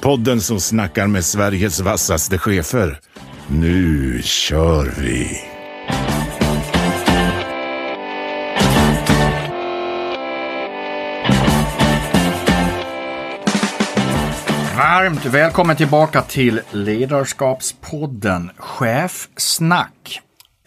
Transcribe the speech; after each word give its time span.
Podden 0.00 0.40
som 0.40 0.60
snackar 0.60 1.06
med 1.06 1.24
Sveriges 1.24 1.80
vassaste 1.80 2.38
chefer. 2.38 3.00
Nu 3.46 4.20
kör 4.22 4.94
vi! 5.00 5.40
Varmt 14.76 15.24
välkommen 15.24 15.76
tillbaka 15.76 16.22
till 16.22 16.60
Ledarskapspodden 16.70 18.50
Chefsnack. 18.56 20.20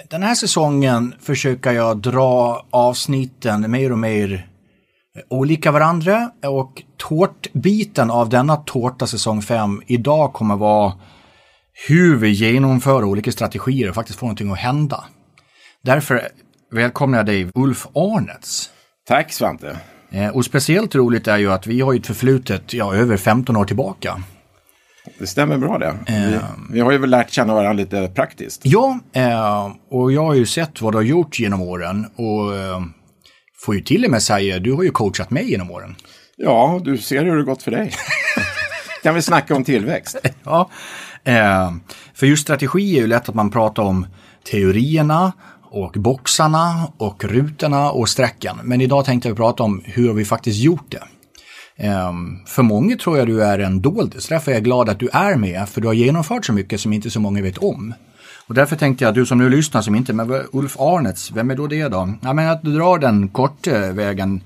Den 0.09 0.23
här 0.23 0.35
säsongen 0.35 1.15
försöker 1.21 1.71
jag 1.71 1.97
dra 1.97 2.65
avsnitten 2.69 3.71
mer 3.71 3.91
och 3.91 3.99
mer 3.99 4.47
olika 5.29 5.71
varandra 5.71 6.31
och 6.45 6.83
tårtbiten 6.97 8.11
av 8.11 8.29
denna 8.29 8.55
tårta 8.55 9.07
säsong 9.07 9.41
5 9.41 9.81
idag 9.87 10.33
kommer 10.33 10.55
vara 10.55 10.93
hur 11.87 12.15
vi 12.15 12.29
genomför 12.29 13.03
olika 13.03 13.31
strategier 13.31 13.89
och 13.89 13.95
faktiskt 13.95 14.19
får 14.19 14.27
någonting 14.27 14.51
att 14.51 14.57
hända. 14.57 15.03
Därför 15.83 16.27
välkomnar 16.71 17.17
jag 17.17 17.25
dig 17.25 17.49
Ulf 17.55 17.87
Arnets. 17.93 18.69
Tack 19.07 19.33
Svante. 19.33 19.77
Eh, 20.11 20.29
och 20.29 20.45
speciellt 20.45 20.95
roligt 20.95 21.27
är 21.27 21.37
ju 21.37 21.51
att 21.51 21.67
vi 21.67 21.81
har 21.81 21.93
ett 21.93 22.07
förflutet 22.07 22.73
ja, 22.73 22.95
över 22.95 23.17
15 23.17 23.55
år 23.55 23.65
tillbaka. 23.65 24.23
Det 25.19 25.27
stämmer 25.27 25.57
bra 25.57 25.77
det. 25.77 25.95
Vi, 26.07 26.39
vi 26.71 26.79
har 26.79 26.91
ju 26.91 26.97
väl 26.97 27.09
lärt 27.09 27.31
känna 27.31 27.53
varandra 27.53 27.73
lite 27.73 28.07
praktiskt. 28.15 28.61
Ja, 28.63 28.99
eh, 29.13 29.71
och 29.89 30.11
jag 30.11 30.25
har 30.25 30.33
ju 30.33 30.45
sett 30.45 30.81
vad 30.81 30.93
du 30.93 30.97
har 30.97 31.03
gjort 31.03 31.39
genom 31.39 31.61
åren 31.61 32.05
och 32.15 32.55
eh, 32.55 32.81
får 33.63 33.75
ju 33.75 33.81
till 33.81 34.05
och 34.05 34.11
med 34.11 34.23
säga, 34.23 34.59
du 34.59 34.73
har 34.73 34.83
ju 34.83 34.91
coachat 34.91 35.31
mig 35.31 35.49
genom 35.49 35.71
åren. 35.71 35.95
Ja, 36.35 36.81
du 36.83 36.97
ser 36.97 37.25
hur 37.25 37.37
det 37.37 37.43
gått 37.43 37.63
för 37.63 37.71
dig. 37.71 37.91
kan 39.03 39.15
vi 39.15 39.21
snacka 39.21 39.55
om 39.55 39.63
tillväxt? 39.63 40.17
Ja, 40.43 40.69
eh, 41.23 41.71
för 42.13 42.27
just 42.27 42.43
strategi 42.43 42.97
är 42.97 43.01
ju 43.01 43.07
lätt 43.07 43.29
att 43.29 43.35
man 43.35 43.51
pratar 43.51 43.83
om 43.83 44.07
teorierna 44.51 45.33
och 45.71 45.91
boxarna 45.91 46.91
och 46.97 47.23
rutorna 47.23 47.91
och 47.91 48.09
sträckan. 48.09 48.59
Men 48.63 48.81
idag 48.81 49.05
tänkte 49.05 49.29
jag 49.29 49.37
prata 49.37 49.63
om 49.63 49.81
hur 49.85 50.13
vi 50.13 50.25
faktiskt 50.25 50.59
gjort 50.59 50.91
det. 50.91 51.03
Um, 51.77 52.43
för 52.47 52.63
många 52.63 52.95
tror 52.95 53.17
jag 53.17 53.27
du 53.27 53.43
är 53.43 53.59
en 53.59 53.81
doldis, 53.81 54.27
därför 54.27 54.51
är 54.51 54.55
jag 54.55 54.63
glad 54.63 54.89
att 54.89 54.99
du 54.99 55.09
är 55.13 55.35
med, 55.35 55.69
för 55.69 55.81
du 55.81 55.87
har 55.87 55.93
genomfört 55.93 56.45
så 56.45 56.53
mycket 56.53 56.81
som 56.81 56.93
inte 56.93 57.09
så 57.09 57.19
många 57.19 57.41
vet 57.41 57.57
om. 57.57 57.93
Och 58.47 58.53
därför 58.53 58.75
tänkte 58.75 59.03
jag, 59.03 59.13
du 59.13 59.25
som 59.25 59.37
nu 59.37 59.49
lyssnar 59.49 59.81
som 59.81 59.95
inte, 59.95 60.13
men 60.13 60.43
Ulf 60.51 60.79
Arnets, 60.79 61.31
vem 61.31 61.51
är 61.51 61.55
då 61.55 61.67
det 61.67 61.87
då? 61.87 62.13
Ja, 62.21 62.33
men 62.33 62.49
att 62.49 62.63
du 62.63 62.73
drar 62.73 62.97
den 62.97 63.27
korta 63.27 63.71
eh, 63.71 63.93
vägen. 63.93 64.41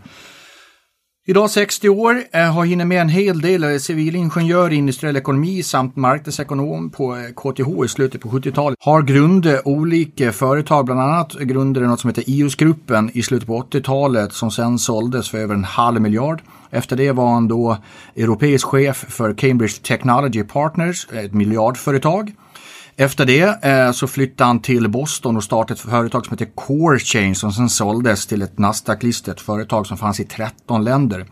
Idag 1.30 1.50
60 1.50 1.89
år, 1.89 2.23
eh, 2.31 2.54
har 2.54 2.66
hunnit 2.66 2.88
med 2.88 3.02
en 3.02 3.10
hel 3.10 3.42
del 3.42 3.80
civilingenjör 3.80 4.73
i 4.73 4.76
industriell 4.76 5.17
ekonomi 5.17 5.64
samt 5.64 5.95
marknadsekonom 5.95 6.89
på 6.89 7.16
eh, 7.16 7.22
KTH 7.22 7.86
i 7.86 7.88
slutet 7.88 8.22
på 8.22 8.30
70-talet. 8.30 8.77
Har 8.80 9.02
grundat 9.02 9.61
olika 9.66 10.32
företag, 10.32 10.86
bland 10.86 11.02
annat 11.02 11.33
grundade 11.33 11.88
något 11.88 11.99
som 11.99 12.10
heter 12.10 12.23
IOS-gruppen 12.27 13.11
i 13.14 13.23
slutet 13.23 13.48
på 13.48 13.61
80-talet 13.61 14.33
som 14.33 14.52
sen 14.52 14.80
såldes 14.80 15.30
för 15.30 15.38
över 15.38 15.55
en 15.55 15.64
halv 15.64 16.02
miljard. 16.02 16.42
Efter 16.70 16.95
det 16.95 17.11
var 17.11 17.33
han 17.33 17.48
då 17.48 17.77
europeisk 18.16 18.67
chef 18.67 19.05
för 19.10 19.33
Cambridge 19.33 19.82
Technology 19.83 20.43
Partners, 20.43 21.08
ett 21.14 21.33
miljardföretag. 21.33 22.32
Efter 23.00 23.26
det 23.26 23.64
eh, 23.64 23.92
så 23.92 24.08
flyttade 24.08 24.48
han 24.48 24.62
till 24.62 24.90
Boston 24.90 25.38
och 25.38 25.44
startade 25.44 25.74
ett 25.74 25.80
företag 25.80 26.26
som 26.26 26.38
heter 26.38 26.52
Core 26.56 27.00
Chain 27.00 27.36
som 27.36 27.52
sen 27.52 27.70
såldes 27.70 28.28
till 28.28 28.42
ett 28.42 28.58
Nasdaq-listet 28.58 29.42
företag 29.42 29.88
som 29.88 29.98
fanns 29.98 30.20
i 30.20 30.24
13 30.24 30.84
länder. 30.84 31.26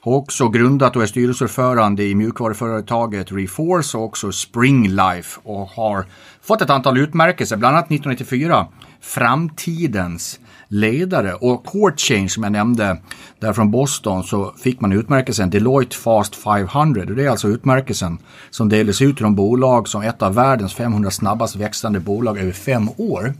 Har 0.00 0.12
också 0.12 0.48
grundat 0.48 0.96
och 0.96 1.02
är 1.02 1.06
styrelseordförande 1.06 2.04
i 2.04 2.14
mjukvaruföretaget 2.14 3.32
Reforce 3.32 3.98
och 3.98 4.04
också 4.04 4.32
Springlife 4.32 5.40
och 5.42 5.68
har 5.68 6.06
fått 6.42 6.62
ett 6.62 6.70
antal 6.70 6.98
utmärkelser, 6.98 7.56
bland 7.56 7.76
annat 7.76 7.86
1994 7.86 8.66
Framtidens 9.00 10.40
ledare 10.72 11.34
och 11.34 11.66
Court 11.66 12.00
Change 12.00 12.28
som 12.28 12.42
jag 12.42 12.52
nämnde 12.52 12.96
där 13.40 13.52
från 13.52 13.70
Boston 13.70 14.24
så 14.24 14.54
fick 14.62 14.80
man 14.80 14.92
utmärkelsen 14.92 15.50
Deloitte 15.50 15.96
Fast 15.96 16.36
500 16.36 17.02
och 17.02 17.16
det 17.16 17.24
är 17.24 17.28
alltså 17.30 17.48
utmärkelsen 17.48 18.18
som 18.50 18.68
delas 18.68 19.02
ut 19.02 19.16
till 19.16 19.24
de 19.24 19.34
bolag 19.34 19.88
som 19.88 20.02
ett 20.02 20.22
av 20.22 20.34
världens 20.34 20.74
500 20.74 21.10
snabbast 21.10 21.56
växande 21.56 22.00
bolag 22.00 22.38
över 22.38 22.52
fem 22.52 22.88
år. 22.96 23.34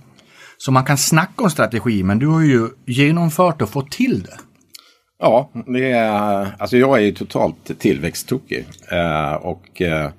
Så 0.59 0.73
man 0.73 0.85
kan 0.85 0.99
snacka 0.99 1.45
om 1.45 1.51
strategi 1.51 2.03
men 2.03 2.19
du 2.19 2.27
har 2.27 2.43
ju 2.43 2.69
genomfört 2.87 3.63
och 3.63 3.69
fått 3.69 3.91
till 3.91 4.23
det. 4.23 4.39
Ja, 5.19 5.51
det 5.67 5.91
är, 5.91 6.57
alltså 6.59 6.77
jag 6.77 6.99
är 6.99 7.03
ju 7.03 7.13
totalt 7.13 7.79
tillväxttokig 7.79 8.67
eh, 8.91 9.35
och 9.35 9.83
eh, 9.83 10.11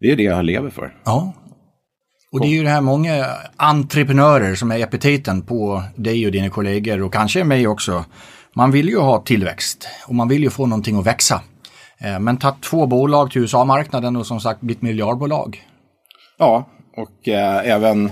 det 0.00 0.10
är 0.10 0.16
det 0.16 0.22
jag 0.22 0.44
lever 0.44 0.70
för. 0.70 0.94
Ja, 1.04 1.32
och 2.36 2.42
det 2.42 2.46
är 2.46 2.56
ju 2.56 2.62
det 2.62 2.70
här 2.70 2.80
många 2.80 3.26
entreprenörer 3.56 4.54
som 4.54 4.70
är 4.70 4.78
epiteten 4.78 5.42
på 5.42 5.82
dig 5.94 6.26
och 6.26 6.32
dina 6.32 6.50
kollegor 6.50 7.02
och 7.02 7.12
kanske 7.12 7.44
mig 7.44 7.66
också. 7.66 8.04
Man 8.54 8.70
vill 8.70 8.88
ju 8.88 8.98
ha 8.98 9.22
tillväxt 9.22 9.88
och 10.06 10.14
man 10.14 10.28
vill 10.28 10.42
ju 10.42 10.50
få 10.50 10.66
någonting 10.66 10.98
att 10.98 11.06
växa. 11.06 11.40
Eh, 11.98 12.18
men 12.18 12.36
tagit 12.36 12.62
två 12.62 12.86
bolag 12.86 13.30
till 13.30 13.42
USA-marknaden 13.42 14.16
och 14.16 14.26
som 14.26 14.40
sagt 14.40 14.60
blivit 14.60 14.82
miljardbolag. 14.82 15.62
Ja, 16.38 16.68
och 16.96 17.28
eh, 17.28 17.70
även, 17.72 18.10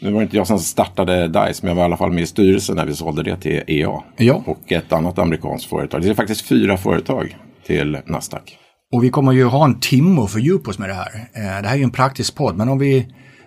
nu 0.00 0.12
var 0.12 0.20
det 0.20 0.24
inte 0.24 0.36
jag 0.36 0.46
som 0.46 0.58
startade 0.58 1.28
DICE, 1.28 1.60
men 1.62 1.68
jag 1.68 1.74
var 1.74 1.82
i 1.82 1.84
alla 1.84 1.96
fall 1.96 2.12
med 2.12 2.22
i 2.22 2.26
styrelsen 2.26 2.76
när 2.76 2.86
vi 2.86 2.94
sålde 2.94 3.22
det 3.22 3.36
till 3.36 3.62
EA. 3.66 4.02
Ja. 4.16 4.42
Och 4.46 4.72
ett 4.72 4.92
annat 4.92 5.18
amerikanskt 5.18 5.68
företag. 5.68 6.02
Det 6.02 6.08
är 6.08 6.14
faktiskt 6.14 6.48
fyra 6.48 6.76
företag 6.76 7.36
till 7.66 7.98
Nasdaq. 8.06 8.58
Och 8.92 9.04
vi 9.04 9.10
kommer 9.10 9.32
ju 9.32 9.44
ha 9.44 9.64
en 9.64 9.80
timme 9.80 10.20
att 10.20 10.32
fördjupa 10.32 10.70
oss 10.70 10.78
med 10.78 10.88
det 10.88 10.94
här. 10.94 11.28
Eh, 11.34 11.62
det 11.62 11.68
här 11.68 11.74
är 11.74 11.76
ju 11.76 11.84
en 11.84 11.90
praktisk 11.90 12.34
podd, 12.34 12.56
men 12.56 12.68
om 12.68 12.78
vi 12.78 13.06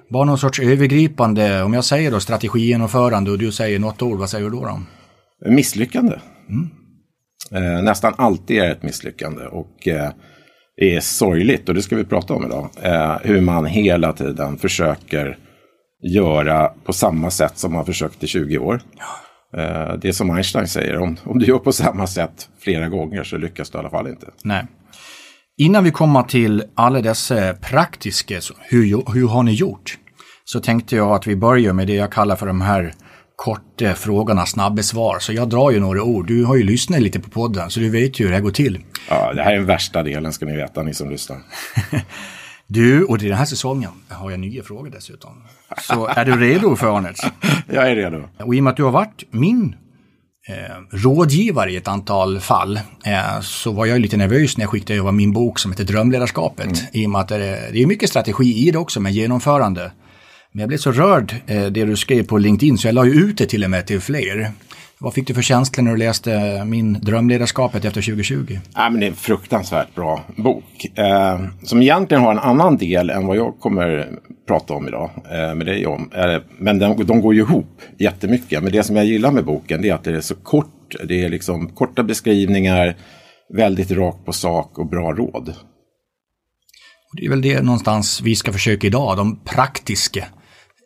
bara 0.10 0.26
någon 0.26 0.38
sorts 0.38 0.60
övergripande, 0.60 1.64
om 1.64 1.74
jag 1.74 1.86
säger 1.86 2.12
då 2.12 2.20
strategigenomförande 2.20 3.32
och 3.32 3.38
du 3.38 3.52
säger 3.52 3.80
något 3.80 4.02
ord, 4.02 4.20
vad 4.20 4.30
säger 4.30 4.50
du 4.50 4.52
då? 4.52 4.66
då? 4.66 4.80
Misslyckande. 5.50 6.16
Mm. 6.50 6.70
Eh, 7.52 7.84
nästan 7.84 8.14
alltid 8.18 8.58
är 8.58 8.72
ett 8.72 8.84
misslyckande 8.84 9.46
och 9.46 9.88
eh, 9.88 10.10
det 10.78 10.96
är 10.96 11.00
sorgligt 11.00 11.70
och 11.70 11.76
det 11.76 11.82
ska 11.82 11.96
vi 11.96 12.04
prata 12.06 12.34
om 12.34 12.46
idag. 12.46 12.70
Eh, 12.82 13.18
hur 13.22 13.42
man 13.42 13.66
hela 13.66 14.14
tiden 14.14 14.58
försöker 14.58 15.38
göra 16.02 16.68
på 16.68 16.94
samma 16.94 17.32
sätt 17.32 17.58
som 17.58 17.74
man 17.74 17.86
försökt 17.86 18.24
i 18.24 18.28
20 18.28 18.58
år. 18.58 18.82
Eh, 19.58 19.94
det 20.02 20.08
är 20.08 20.12
som 20.12 20.30
Einstein 20.30 20.68
säger, 20.68 20.98
om, 20.98 21.18
om 21.24 21.40
du 21.40 21.46
gör 21.46 21.60
på 21.60 21.72
samma 21.72 22.08
sätt 22.08 22.50
flera 22.60 22.90
gånger 22.90 23.24
så 23.24 23.38
lyckas 23.38 23.70
du 23.70 23.78
i 23.78 23.80
alla 23.80 23.90
fall 23.90 24.08
inte. 24.08 24.28
Nej. 24.44 24.66
Innan 25.62 25.84
vi 25.84 25.92
kommer 25.92 26.24
till 26.24 26.64
alla 26.76 27.02
dessa 27.02 27.54
praktiska, 27.54 28.40
hur, 28.60 29.14
hur 29.14 29.28
har 29.28 29.44
ni 29.44 29.54
gjort? 29.54 29.98
Så 30.46 30.60
tänkte 30.60 30.96
jag 30.96 31.12
att 31.12 31.28
vi 31.28 31.36
börjar 31.36 31.74
med 31.74 31.88
det 31.88 31.94
jag 31.94 32.12
kallar 32.12 32.36
för 32.36 32.46
de 32.48 32.62
här 32.62 32.94
korta 33.36 33.94
frågorna, 33.94 34.46
snabba 34.46 34.82
svar. 34.82 35.20
Så 35.20 35.34
jag 35.34 35.50
drar 35.50 35.72
ju 35.72 35.80
några 35.80 36.04
ord. 36.04 36.28
Du 36.28 36.46
har 36.46 36.56
ju 36.56 36.64
lyssnat 36.64 37.02
lite 37.02 37.20
på 37.20 37.30
podden 37.30 37.70
så 37.70 37.80
du 37.80 37.90
vet 37.90 38.20
ju 38.20 38.24
hur 38.24 38.30
det 38.30 38.36
här 38.36 38.44
går 38.44 38.52
till. 38.52 38.80
Ja, 39.10 39.34
det 39.34 39.44
här 39.44 39.52
är 39.52 39.56
den 39.56 39.66
värsta 39.66 40.04
delen 40.04 40.34
ska 40.34 40.46
ni 40.46 40.56
veta, 40.56 40.84
ni 40.84 40.94
som 40.94 41.10
lyssnar. 41.10 41.38
du, 42.68 43.04
och 43.04 43.24
i 43.24 43.28
den 43.28 43.38
här 43.38 43.46
säsongen 43.46 43.92
har 44.10 44.32
jag 44.32 44.40
nya 44.40 44.64
frågor 44.64 44.90
dessutom. 44.90 45.44
Så 45.82 46.08
är 46.08 46.26
du 46.26 46.40
redo 46.40 46.76
för 46.76 46.98
Arnets? 46.98 47.22
jag 47.68 47.92
är 47.92 47.96
redo. 47.96 48.24
Och 48.38 48.56
i 48.56 48.60
och 48.60 48.64
med 48.64 48.72
att 48.72 48.78
du 48.78 48.84
har 48.84 48.92
varit 48.92 49.24
min 49.32 49.76
rådgivare 50.92 51.72
i 51.72 51.76
ett 51.76 51.88
antal 51.88 52.40
fall 52.40 52.80
eh, 53.06 53.42
så 53.42 53.72
var 53.72 53.86
jag 53.86 54.00
lite 54.00 54.18
nervös 54.18 54.58
när 54.58 54.64
jag 54.64 54.70
skickade 54.70 55.00
över 55.00 55.12
min 55.12 55.34
bok 55.34 55.60
som 55.60 55.72
heter 55.72 55.84
Drömledarskapet. 55.84 56.66
Mm. 56.66 56.76
I 56.94 57.06
och 57.06 57.10
med 57.10 57.22
att 57.22 57.28
det 57.28 57.36
är, 57.36 57.72
det 57.72 57.82
är 57.82 57.86
mycket 57.86 58.10
strategi 58.10 58.68
i 58.68 58.72
det 58.72 58.78
också, 58.78 59.00
men 59.00 59.14
genomförande. 59.14 59.92
Men 60.52 60.60
jag 60.60 60.68
blev 60.68 60.78
så 60.78 60.92
rörd 60.92 61.36
eh, 61.48 61.66
det 61.66 61.86
du 61.86 61.98
skrev 61.98 62.24
på 62.24 62.38
LinkedIn 62.38 62.78
så 62.78 62.88
jag 62.88 62.96
la 62.96 63.06
ju 63.06 63.12
ut 63.12 63.38
det 63.38 63.46
till 63.46 63.64
och 63.64 63.70
med 63.70 63.88
till 63.88 64.02
fler. 64.02 64.52
Vad 65.02 65.14
fick 65.14 65.28
du 65.28 65.34
för 65.34 65.42
känslor 65.42 65.84
när 65.84 65.92
du 65.92 65.98
läste 65.98 66.64
min 66.66 66.94
Drömledarskapet 66.94 67.86
efter 67.86 68.02
2020? 68.02 68.60
Ja, 68.76 68.90
men 68.90 69.00
det 69.00 69.06
är 69.06 69.10
en 69.10 69.16
fruktansvärt 69.16 69.96
bra 69.96 70.24
bok. 70.36 70.86
Eh, 70.96 71.40
som 71.64 71.82
egentligen 71.82 72.24
har 72.24 72.32
en 72.32 72.40
annan 72.40 72.78
del 72.78 73.10
än 73.10 73.28
vad 73.28 73.38
jag 73.38 73.60
kommer 73.60 74.10
prata 74.50 74.74
om 74.74 74.88
idag 74.88 75.10
eh, 75.32 75.56
med 75.56 75.66
dig 75.66 75.88
om. 75.88 76.12
Eh, 76.16 76.42
men 76.58 76.80
de, 76.80 77.06
de 77.06 77.22
går 77.22 77.34
ju 77.34 77.42
ihop 77.42 77.82
jättemycket. 78.00 78.64
Men 78.64 78.72
det 78.72 78.84
som 78.84 78.96
jag 78.96 79.06
gillar 79.06 79.32
med 79.32 79.46
boken 79.46 79.86
är 79.86 79.94
att 79.94 80.04
det 80.04 80.16
är 80.16 80.22
så 80.22 80.36
kort. 80.36 80.96
Det 81.04 81.24
är 81.24 81.30
liksom 81.30 81.70
korta 81.70 82.04
beskrivningar, 82.04 82.96
väldigt 83.54 83.92
rakt 83.92 84.26
på 84.26 84.34
sak 84.34 84.78
och 84.78 84.90
bra 84.90 85.14
råd. 85.14 85.50
Och 87.10 87.16
det 87.16 87.26
är 87.26 87.30
väl 87.30 87.42
det 87.42 87.62
någonstans 87.62 88.22
vi 88.22 88.36
ska 88.36 88.54
försöka 88.54 88.88
idag, 88.88 89.18
de 89.18 89.40
praktiska. 89.40 90.26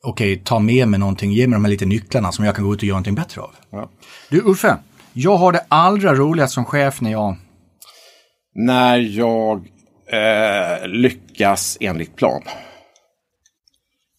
Okej, 0.04 0.42
ta 0.45 0.60
med 0.60 0.88
mig 0.88 1.00
någonting, 1.00 1.31
ge 1.31 1.48
mig 1.48 1.56
de 1.56 1.65
här 1.65 1.71
lite 1.71 1.86
nycklarna 1.86 2.31
som 2.31 2.45
jag 2.45 2.56
kan 2.56 2.65
gå 2.65 2.74
ut 2.74 2.80
och 2.80 2.83
göra 2.83 2.95
någonting 2.95 3.15
bättre 3.15 3.42
av. 3.42 3.51
Ja. 3.71 3.89
Du 4.30 4.42
Uffe, 4.42 4.77
jag 5.13 5.38
har 5.38 5.51
det 5.51 5.65
allra 5.68 6.15
roligast 6.15 6.54
som 6.54 6.65
chef 6.65 7.01
när 7.01 7.12
jag... 7.12 7.36
När 8.56 8.98
jag 8.98 9.57
eh, 10.12 10.88
lyckas 10.88 11.77
enligt 11.81 12.15
plan. 12.15 12.42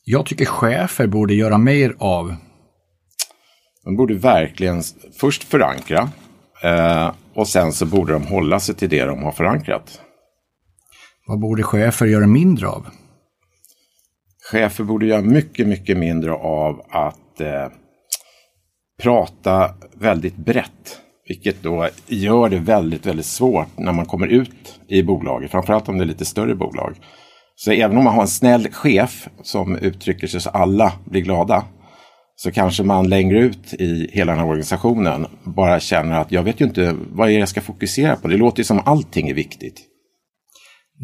Jag 0.06 0.26
tycker 0.26 0.44
chefer 0.44 1.06
borde 1.06 1.34
göra 1.34 1.58
mer 1.58 1.96
av... 1.98 2.34
De 3.84 3.96
borde 3.96 4.14
verkligen 4.14 4.82
först 5.20 5.44
förankra 5.44 6.10
eh, 6.62 7.12
och 7.34 7.48
sen 7.48 7.72
så 7.72 7.86
borde 7.86 8.12
de 8.12 8.22
hålla 8.22 8.60
sig 8.60 8.74
till 8.74 8.88
det 8.88 9.04
de 9.04 9.22
har 9.22 9.32
förankrat. 9.32 10.00
Vad 11.26 11.40
borde 11.40 11.62
chefer 11.62 12.06
göra 12.06 12.26
mindre 12.26 12.68
av? 12.68 12.86
Chefer 14.50 14.84
borde 14.84 15.06
göra 15.06 15.22
mycket, 15.22 15.66
mycket 15.66 15.96
mindre 15.96 16.32
av 16.32 16.82
att 16.90 17.40
eh, 17.40 17.68
prata 19.02 19.74
väldigt 19.94 20.36
brett. 20.36 21.00
Vilket 21.28 21.62
då 21.62 21.88
gör 22.06 22.48
det 22.48 22.58
väldigt, 22.58 23.06
väldigt 23.06 23.26
svårt 23.26 23.78
när 23.78 23.92
man 23.92 24.06
kommer 24.06 24.26
ut 24.26 24.80
i 24.88 25.02
bolaget. 25.02 25.50
Framförallt 25.50 25.88
om 25.88 25.98
det 25.98 26.04
är 26.04 26.06
lite 26.06 26.24
större 26.24 26.54
bolag. 26.54 26.96
Så 27.56 27.70
även 27.70 27.96
om 27.96 28.04
man 28.04 28.14
har 28.14 28.22
en 28.22 28.28
snäll 28.28 28.68
chef 28.72 29.28
som 29.42 29.76
uttrycker 29.76 30.26
sig 30.26 30.40
så 30.40 30.50
alla 30.50 30.92
blir 31.04 31.20
glada. 31.20 31.64
Så 32.36 32.52
kanske 32.52 32.82
man 32.82 33.08
längre 33.08 33.38
ut 33.38 33.74
i 33.74 34.10
hela 34.12 34.32
den 34.32 34.40
här 34.40 34.48
organisationen 34.48 35.26
bara 35.44 35.80
känner 35.80 36.20
att 36.20 36.32
jag 36.32 36.42
vet 36.42 36.60
ju 36.60 36.64
inte 36.64 36.96
vad 37.12 37.32
jag 37.32 37.48
ska 37.48 37.60
fokusera 37.60 38.16
på. 38.16 38.28
Det 38.28 38.36
låter 38.36 38.58
ju 38.58 38.64
som 38.64 38.80
allting 38.84 39.28
är 39.28 39.34
viktigt. 39.34 39.80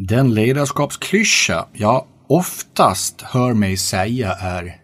Den 0.07 0.33
ledarskapsklyscha 0.33 1.67
jag 1.73 2.05
oftast 2.29 3.21
hör 3.21 3.53
mig 3.53 3.77
säga 3.77 4.33
är 4.33 4.75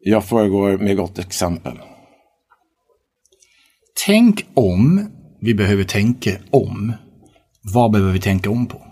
Jag 0.00 0.24
föregår 0.24 0.78
med 0.78 0.96
gott 0.96 1.18
exempel. 1.18 1.78
Tänk 4.06 4.46
om 4.54 5.10
vi 5.40 5.54
behöver 5.54 5.84
tänka 5.84 6.30
om. 6.50 6.92
Vad 7.74 7.92
behöver 7.92 8.12
vi 8.12 8.20
tänka 8.20 8.50
om 8.50 8.66
på? 8.66 8.87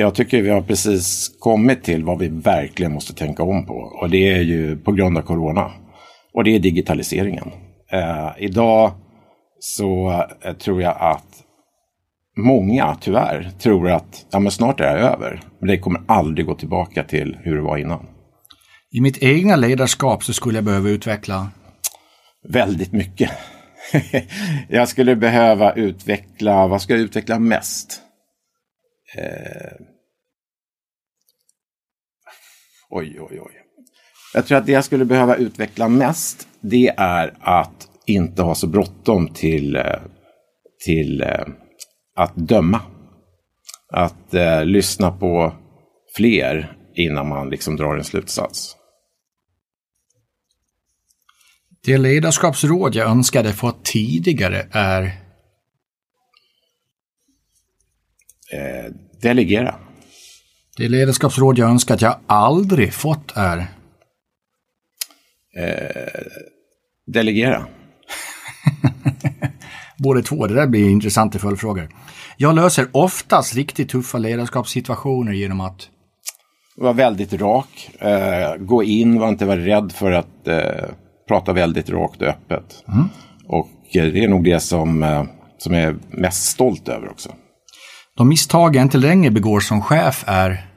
Jag 0.00 0.14
tycker 0.14 0.42
vi 0.42 0.50
har 0.50 0.62
precis 0.62 1.36
kommit 1.38 1.84
till 1.84 2.04
vad 2.04 2.18
vi 2.18 2.28
verkligen 2.28 2.92
måste 2.92 3.14
tänka 3.14 3.42
om 3.42 3.66
på. 3.66 3.74
Och 3.74 4.10
det 4.10 4.28
är 4.32 4.40
ju 4.40 4.76
på 4.76 4.92
grund 4.92 5.18
av 5.18 5.22
corona. 5.22 5.70
Och 6.34 6.44
det 6.44 6.54
är 6.54 6.58
digitaliseringen. 6.58 7.50
Eh, 7.92 8.30
idag 8.38 8.92
så 9.58 10.10
eh, 10.44 10.52
tror 10.52 10.82
jag 10.82 10.96
att 11.00 11.26
många 12.36 12.96
tyvärr 13.00 13.50
tror 13.58 13.90
att 13.90 14.26
ja, 14.30 14.38
men 14.38 14.52
snart 14.52 14.80
är 14.80 14.96
det 14.96 15.02
över. 15.02 15.40
Men 15.58 15.68
det 15.68 15.78
kommer 15.78 16.00
aldrig 16.08 16.46
gå 16.46 16.54
tillbaka 16.54 17.04
till 17.04 17.38
hur 17.42 17.56
det 17.56 17.62
var 17.62 17.76
innan. 17.76 18.06
I 18.92 19.00
mitt 19.00 19.22
egna 19.22 19.56
ledarskap 19.56 20.24
så 20.24 20.32
skulle 20.32 20.58
jag 20.58 20.64
behöva 20.64 20.88
utveckla 20.88 21.48
Väldigt 22.48 22.92
mycket. 22.92 23.30
jag 24.68 24.88
skulle 24.88 25.16
behöva 25.16 25.72
utveckla, 25.72 26.66
vad 26.66 26.82
ska 26.82 26.92
jag 26.92 27.02
utveckla 27.02 27.38
mest? 27.38 28.00
Eh... 29.16 29.89
Oj, 32.90 33.20
oj, 33.20 33.40
oj. 33.40 33.52
Jag 34.34 34.46
tror 34.46 34.58
att 34.58 34.66
det 34.66 34.72
jag 34.72 34.84
skulle 34.84 35.04
behöva 35.04 35.36
utveckla 35.36 35.88
mest, 35.88 36.48
det 36.60 36.88
är 36.96 37.34
att 37.40 37.88
inte 38.06 38.42
ha 38.42 38.54
så 38.54 38.66
bråttom 38.66 39.28
till, 39.28 39.76
eh, 39.76 40.00
till 40.84 41.22
eh, 41.22 41.44
att 42.16 42.36
döma. 42.36 42.80
Att 43.92 44.34
eh, 44.34 44.64
lyssna 44.64 45.12
på 45.12 45.52
fler 46.16 46.76
innan 46.94 47.28
man 47.28 47.50
liksom 47.50 47.76
drar 47.76 47.96
en 47.96 48.04
slutsats. 48.04 48.76
Det 51.84 51.98
ledarskapsråd 51.98 52.94
jag 52.94 53.10
önskade 53.10 53.52
få 53.52 53.72
tidigare 53.82 54.66
är 54.72 55.30
Eh, 58.52 58.92
delegera. 59.20 59.74
Det 60.80 60.88
ledarskapsråd 60.88 61.58
jag 61.58 61.70
önskar 61.70 61.94
att 61.94 62.02
jag 62.02 62.16
aldrig 62.26 62.94
fått 62.94 63.32
är 63.34 63.58
Eh, 65.58 66.22
delegera. 67.06 67.66
båda 69.98 70.22
två. 70.22 70.46
Det 70.46 70.54
där 70.54 70.66
blir 70.66 70.90
intressanta 70.90 71.38
följdfrågor. 71.38 71.88
Jag 72.36 72.54
löser 72.54 72.88
oftast 72.92 73.54
riktigt 73.54 73.88
tuffa 73.88 74.18
ledarskapssituationer 74.18 75.32
genom 75.32 75.60
att 75.60 75.88
Var 76.76 76.94
väldigt 76.94 77.32
rak. 77.32 77.90
Eh, 77.98 78.56
gå 78.56 78.82
in, 78.82 79.18
var 79.18 79.28
inte 79.28 79.44
var 79.44 79.56
rädd 79.56 79.92
för 79.92 80.12
att 80.12 80.48
eh, 80.48 80.90
prata 81.28 81.52
väldigt 81.52 81.90
rakt 81.90 82.22
och 82.22 82.28
öppet. 82.28 82.84
Och 83.46 83.68
eh, 83.94 84.04
det 84.04 84.24
är 84.24 84.28
nog 84.28 84.44
det 84.44 84.60
som, 84.60 85.02
eh, 85.02 85.24
som 85.58 85.74
jag 85.74 85.82
är 85.82 85.96
mest 86.08 86.44
stolt 86.44 86.88
över 86.88 87.10
också. 87.10 87.28
de 88.16 88.28
misstag 88.28 88.76
jag 88.76 88.82
inte 88.82 88.98
längre 88.98 89.30
begår 89.30 89.60
som 89.60 89.82
chef 89.82 90.24
är 90.26 90.69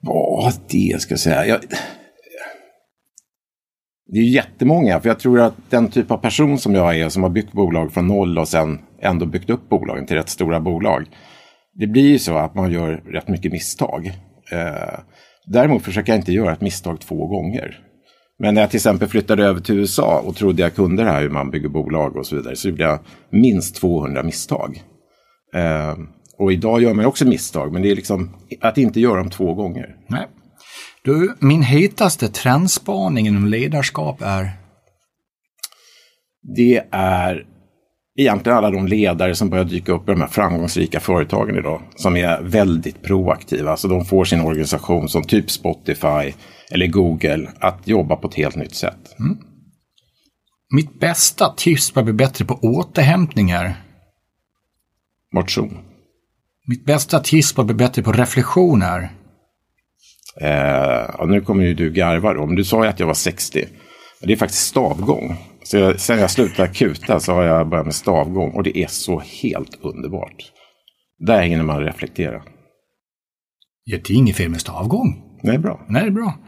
vad 0.00 0.52
det 0.68 1.00
ska 1.00 1.12
jag 1.12 1.20
säga. 1.20 1.46
Jag... 1.46 1.60
Det 4.12 4.18
är 4.18 4.24
jättemånga, 4.24 5.00
för 5.00 5.08
jag 5.08 5.18
tror 5.18 5.40
att 5.40 5.54
den 5.70 5.88
typ 5.88 6.10
av 6.10 6.16
person 6.16 6.58
som 6.58 6.74
jag 6.74 6.98
är, 6.98 7.08
som 7.08 7.22
har 7.22 7.30
byggt 7.30 7.52
bolag 7.52 7.92
från 7.92 8.06
noll 8.06 8.38
och 8.38 8.48
sen 8.48 8.78
ändå 9.02 9.26
byggt 9.26 9.50
upp 9.50 9.68
bolagen 9.68 10.06
till 10.06 10.16
rätt 10.16 10.28
stora 10.28 10.60
bolag. 10.60 11.06
Det 11.74 11.86
blir 11.86 12.08
ju 12.08 12.18
så 12.18 12.36
att 12.36 12.54
man 12.54 12.72
gör 12.72 12.92
rätt 12.92 13.28
mycket 13.28 13.52
misstag. 13.52 14.06
Eh, 14.52 14.98
däremot 15.46 15.82
försöker 15.82 16.12
jag 16.12 16.18
inte 16.18 16.32
göra 16.32 16.52
ett 16.52 16.60
misstag 16.60 17.00
två 17.00 17.26
gånger. 17.26 17.78
Men 18.38 18.54
när 18.54 18.60
jag 18.60 18.70
till 18.70 18.78
exempel 18.78 19.08
flyttade 19.08 19.44
över 19.44 19.60
till 19.60 19.78
USA 19.78 20.22
och 20.26 20.36
trodde 20.36 20.62
jag 20.62 20.74
kunde 20.74 21.04
det 21.04 21.10
här 21.10 21.22
hur 21.22 21.30
man 21.30 21.50
bygger 21.50 21.68
bolag 21.68 22.16
och 22.16 22.26
så 22.26 22.36
vidare, 22.36 22.56
så 22.56 22.68
gjorde 22.68 22.82
jag 22.82 22.98
minst 23.30 23.76
200 23.76 24.22
misstag. 24.22 24.82
Eh, 25.54 25.94
och 26.38 26.52
idag 26.52 26.82
gör 26.82 26.94
man 26.94 27.04
också 27.04 27.24
misstag, 27.24 27.72
men 27.72 27.82
det 27.82 27.90
är 27.90 27.96
liksom 27.96 28.30
att 28.60 28.78
inte 28.78 29.00
göra 29.00 29.18
dem 29.18 29.30
två 29.30 29.54
gånger. 29.54 29.96
Nej. 30.06 30.26
Du, 31.02 31.34
min 31.38 31.62
hetaste 31.62 32.28
trendspaning 32.28 33.26
inom 33.26 33.46
ledarskap 33.46 34.22
är 34.22 34.50
det 36.56 36.84
är 36.90 37.46
egentligen 38.18 38.58
alla 38.58 38.70
de 38.70 38.86
ledare 38.86 39.34
som 39.34 39.50
börjar 39.50 39.64
dyka 39.64 39.92
upp 39.92 40.08
i 40.08 40.12
de 40.12 40.20
här 40.20 40.28
framgångsrika 40.28 41.00
företagen 41.00 41.56
idag. 41.56 41.82
Som 41.96 42.16
är 42.16 42.42
väldigt 42.42 43.02
proaktiva. 43.02 43.76
Så 43.76 43.88
de 43.88 44.04
får 44.04 44.24
sin 44.24 44.40
organisation 44.40 45.08
som 45.08 45.22
typ 45.22 45.50
Spotify 45.50 46.32
eller 46.70 46.86
Google 46.86 47.50
att 47.58 47.88
jobba 47.88 48.16
på 48.16 48.28
ett 48.28 48.34
helt 48.34 48.56
nytt 48.56 48.74
sätt. 48.74 49.16
mitt 50.74 51.00
bästa 51.00 51.54
tips 51.56 51.92
för 51.92 52.00
att 52.00 52.04
bli 52.04 52.14
bättre 52.14 52.44
på 52.44 52.54
återhämtning 52.54 53.50
är 53.50 53.74
Motion. 55.34 55.87
Mitt 56.68 56.84
bästa 56.84 57.20
tips 57.20 57.54
för 57.54 57.62
att 57.62 57.66
bli 57.66 57.74
bättre 57.74 58.02
på 58.02 58.12
reflektion 58.12 58.82
är 58.82 59.10
Eh, 60.40 61.26
nu 61.26 61.40
kommer 61.40 61.64
ju 61.64 61.74
du 61.74 61.90
garva 61.90 62.34
då. 62.34 62.46
Men 62.46 62.56
du 62.56 62.64
sa 62.64 62.84
ju 62.84 62.90
att 62.90 63.00
jag 63.00 63.06
var 63.06 63.14
60. 63.14 63.64
Det 64.20 64.32
är 64.32 64.36
faktiskt 64.36 64.66
stavgång. 64.66 65.36
Så 65.62 65.76
jag, 65.76 66.00
sen 66.00 66.18
jag 66.18 66.30
slutade 66.30 66.68
kuta 66.68 67.20
så 67.20 67.32
har 67.32 67.42
jag 67.42 67.68
börjat 67.68 67.86
med 67.86 67.94
stavgång. 67.94 68.50
Och 68.50 68.62
det 68.62 68.78
är 68.78 68.86
så 68.86 69.18
helt 69.42 69.78
underbart. 69.82 70.52
Där 71.18 71.42
hinner 71.42 71.64
man 71.64 71.80
reflektera. 71.80 72.42
Ja, 73.84 73.98
det 74.04 74.10
är 74.10 74.16
inget 74.16 74.36
fel 74.36 74.50
med 74.50 74.60
stavgång. 74.60 75.22
Det 75.42 75.50
är 75.50 75.58
bra. 75.58 75.80
Nej, 75.88 76.02
det 76.02 76.08
är 76.08 76.12
bra. 76.12 76.38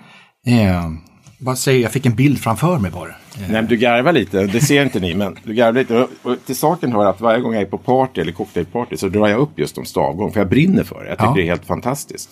Eh, 0.47 0.91
bara 1.41 1.57
säga, 1.57 1.79
jag 1.81 1.93
fick 1.93 2.07
en 2.07 2.15
bild 2.15 2.39
framför 2.41 2.79
mig 2.79 2.91
bara. 2.91 3.15
Nej, 3.39 3.49
men 3.51 3.67
du 3.67 3.77
garvar 3.77 4.13
lite, 4.13 4.47
det 4.47 4.61
ser 4.61 4.83
inte 4.83 5.01
ni, 5.01 5.15
men 5.15 5.37
du 5.45 5.55
garvar 5.55 5.73
lite. 5.81 6.07
Och 6.23 6.37
till 6.47 6.57
saken 6.57 6.93
hör 6.93 7.07
att 7.07 7.21
varje 7.21 7.41
gång 7.41 7.53
jag 7.55 7.63
är 7.63 7.67
på 7.67 7.79
party 7.79 8.21
eller 8.21 8.33
cocktailparty 8.33 8.97
så 8.97 9.09
drar 9.09 9.29
jag 9.29 9.41
upp 9.41 9.59
just 9.59 9.79
om 9.79 9.85
stavgång, 9.85 10.33
för 10.33 10.41
jag 10.41 10.49
brinner 10.49 10.85
för 10.85 11.03
det. 11.05 11.09
Jag 11.09 11.19
tycker 11.19 11.29
Ja. 11.31 11.35
det 11.35 11.43
är 11.43 11.47
helt 11.47 11.65
fantastiskt. 11.67 12.31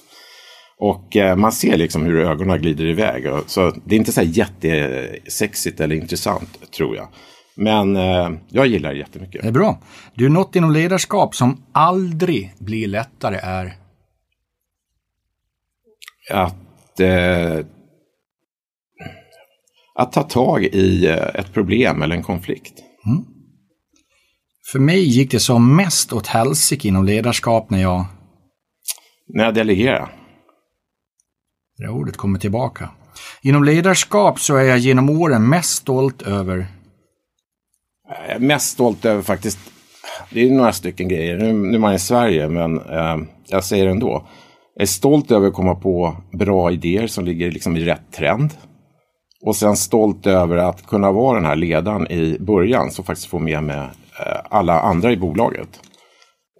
Och 0.80 1.16
eh, 1.16 1.36
man 1.36 1.52
ser 1.52 1.76
liksom 1.76 2.02
hur 2.02 2.20
ögonen 2.20 2.58
glider 2.60 2.86
iväg. 2.86 3.26
Och, 3.26 3.42
så 3.46 3.72
det 3.84 3.94
är 3.94 3.98
inte 3.98 4.12
så 4.12 4.20
här 4.20 4.28
jättesexigt 4.28 5.80
eller 5.80 5.96
intressant, 5.96 6.70
tror 6.76 6.96
jag. 6.96 7.08
Men 7.56 7.96
eh, 7.96 8.30
jag 8.48 8.66
gillar 8.66 8.92
det 8.92 8.98
jättemycket. 8.98 9.42
Det 9.42 9.48
är 9.48 9.52
bra. 9.52 9.78
Du, 10.14 10.28
något 10.28 10.56
inom 10.56 10.72
ledarskap 10.72 11.34
som 11.34 11.62
aldrig 11.72 12.54
blir 12.58 12.86
lättare 12.88 13.36
är 13.36 13.72
Att, 16.30 17.00
eh, 17.00 17.66
att 19.98 20.12
ta 20.12 20.22
tag 20.22 20.64
i 20.64 21.06
eh, 21.06 21.16
ett 21.34 21.52
problem 21.52 22.02
eller 22.02 22.16
en 22.16 22.22
konflikt. 22.22 22.72
För 24.72 24.78
mig 24.78 25.02
gick 25.02 25.30
det 25.30 25.40
som 25.40 25.76
mest 25.76 26.12
åt 26.12 26.26
helsike 26.26 26.88
inom 26.88 27.04
ledarskap 27.04 27.70
när 27.70 27.82
jag, 27.82 28.04
När 29.34 29.44
jag 29.44 29.54
delegerar. 29.54 30.12
det 31.78 31.88
ordet 31.88 32.16
kommer 32.16 32.38
tillbaka. 32.38 32.90
Inom 33.42 33.64
ledarskap 33.64 34.40
så 34.40 34.56
är 34.56 34.64
jag 34.64 34.78
genom 34.78 35.10
åren 35.10 35.48
mest 35.48 35.70
stolt 35.70 36.22
över 36.22 36.66
Jag 38.08 38.36
är 38.36 38.38
mest 38.38 38.72
stolt 38.72 39.04
över 39.04 39.22
faktiskt 39.22 39.58
det 40.30 40.48
är 40.48 40.50
några 40.50 40.72
stycken 40.72 41.08
grejer. 41.08 41.36
Nu, 41.36 41.52
nu 41.52 41.74
är 41.74 41.78
man 41.80 41.94
i 41.94 41.98
Sverige, 41.98 42.48
men 42.48 42.78
eh, 42.78 43.16
jag 43.48 43.64
säger 43.64 43.84
det 43.84 43.90
ändå. 43.90 44.28
Jag 44.74 44.82
är 44.82 44.86
stolt 44.86 45.30
över 45.30 45.48
att 45.48 45.54
komma 45.54 45.74
på 45.74 46.16
bra 46.32 46.72
idéer 46.72 47.06
som 47.06 47.24
ligger 47.24 47.50
liksom 47.50 47.76
i 47.76 47.84
rätt 47.84 48.12
trend. 48.12 48.50
Och 49.44 49.56
sen 49.56 49.76
stolt 49.76 50.26
över 50.26 50.56
att 50.56 50.86
kunna 50.86 51.12
vara 51.12 51.36
den 51.36 51.46
här 51.46 51.56
ledaren 51.56 52.12
i 52.12 52.36
början 52.40 52.90
som 52.90 53.04
faktiskt 53.04 53.28
får 53.28 53.38
med 53.38 53.62
mig 53.62 53.76
eh, 53.76 54.40
alla 54.50 54.80
andra 54.80 55.12
i 55.12 55.16
bolaget. 55.16 55.80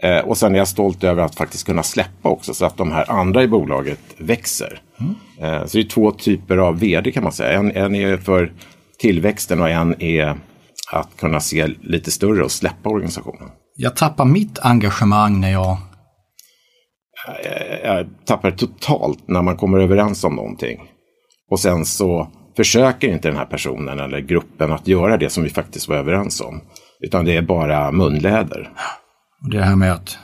Eh, 0.03 0.19
och 0.19 0.37
sen 0.37 0.55
är 0.55 0.59
jag 0.59 0.69
stolt 0.69 1.05
över 1.05 1.23
att 1.23 1.35
faktiskt 1.35 1.67
kunna 1.67 1.83
släppa 1.83 2.29
också 2.29 2.55
så 2.55 2.67
att 2.67 2.77
de 2.77 2.93
här 2.93 3.11
andra 3.11 3.43
i 3.43 3.49
bolaget 3.49 4.01
växer. 4.19 4.81
Mm. 5.01 5.15
Eh, 5.41 5.67
så 5.67 5.79
det 5.79 5.85
är 5.85 5.89
två 5.89 6.11
typer 6.11 6.57
av 6.57 6.79
vd 6.79 7.13
kan 7.13 7.23
man 7.23 7.33
säga. 7.33 7.59
En, 7.59 7.77
en 7.77 7.95
är 7.95 8.17
för 8.17 8.53
tillväxten 8.99 9.61
och 9.61 9.69
en 9.69 10.03
är 10.03 10.37
att 10.93 11.17
kunna 11.17 11.41
se 11.41 11.67
lite 11.67 12.11
större 12.11 12.45
och 12.45 12.51
släppa 12.51 12.91
organisationen. 12.91 13.49
Jag 13.77 13.97
tappar 13.97 14.25
mitt 14.25 14.59
engagemang 14.59 15.41
när 15.41 15.53
jag... 15.53 15.77
Jag, 17.45 17.97
jag 17.97 18.07
tappar 18.25 18.51
totalt 18.51 19.29
när 19.29 19.43
man 19.43 19.57
kommer 19.57 19.79
överens 19.79 20.25
om 20.25 20.35
någonting. 20.35 20.79
Och 21.51 21.61
sen 21.61 21.85
så 21.85 22.29
försöker 22.59 23.09
inte 23.09 23.29
den 23.29 23.37
här 23.37 23.45
personen 23.45 24.01
eller 24.01 24.21
gruppen 24.21 24.73
att 24.73 24.89
göra 24.89 25.17
det 25.17 25.31
som 25.31 25.43
vi 25.43 25.51
faktiskt 25.51 25.89
var 25.89 25.97
överens 25.97 26.41
om. 26.41 26.61
Utan 27.01 27.25
det 27.25 27.37
är 27.37 27.43
bara 27.43 27.93
munläder. 27.93 28.71
Det 29.51 29.63
här 29.63 29.77
med 29.77 29.93
att 29.93 30.19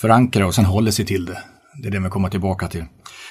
förankra 0.00 0.46
och 0.46 0.54
sen 0.54 0.64
hålla 0.64 0.92
sig 0.92 1.06
till 1.06 1.24
det. 1.24 1.38
Det 1.82 1.88
är 1.88 1.92
det 1.92 2.00
vi 2.00 2.08
kommer 2.08 2.28
tillbaka 2.28 2.68
till. 2.68 2.84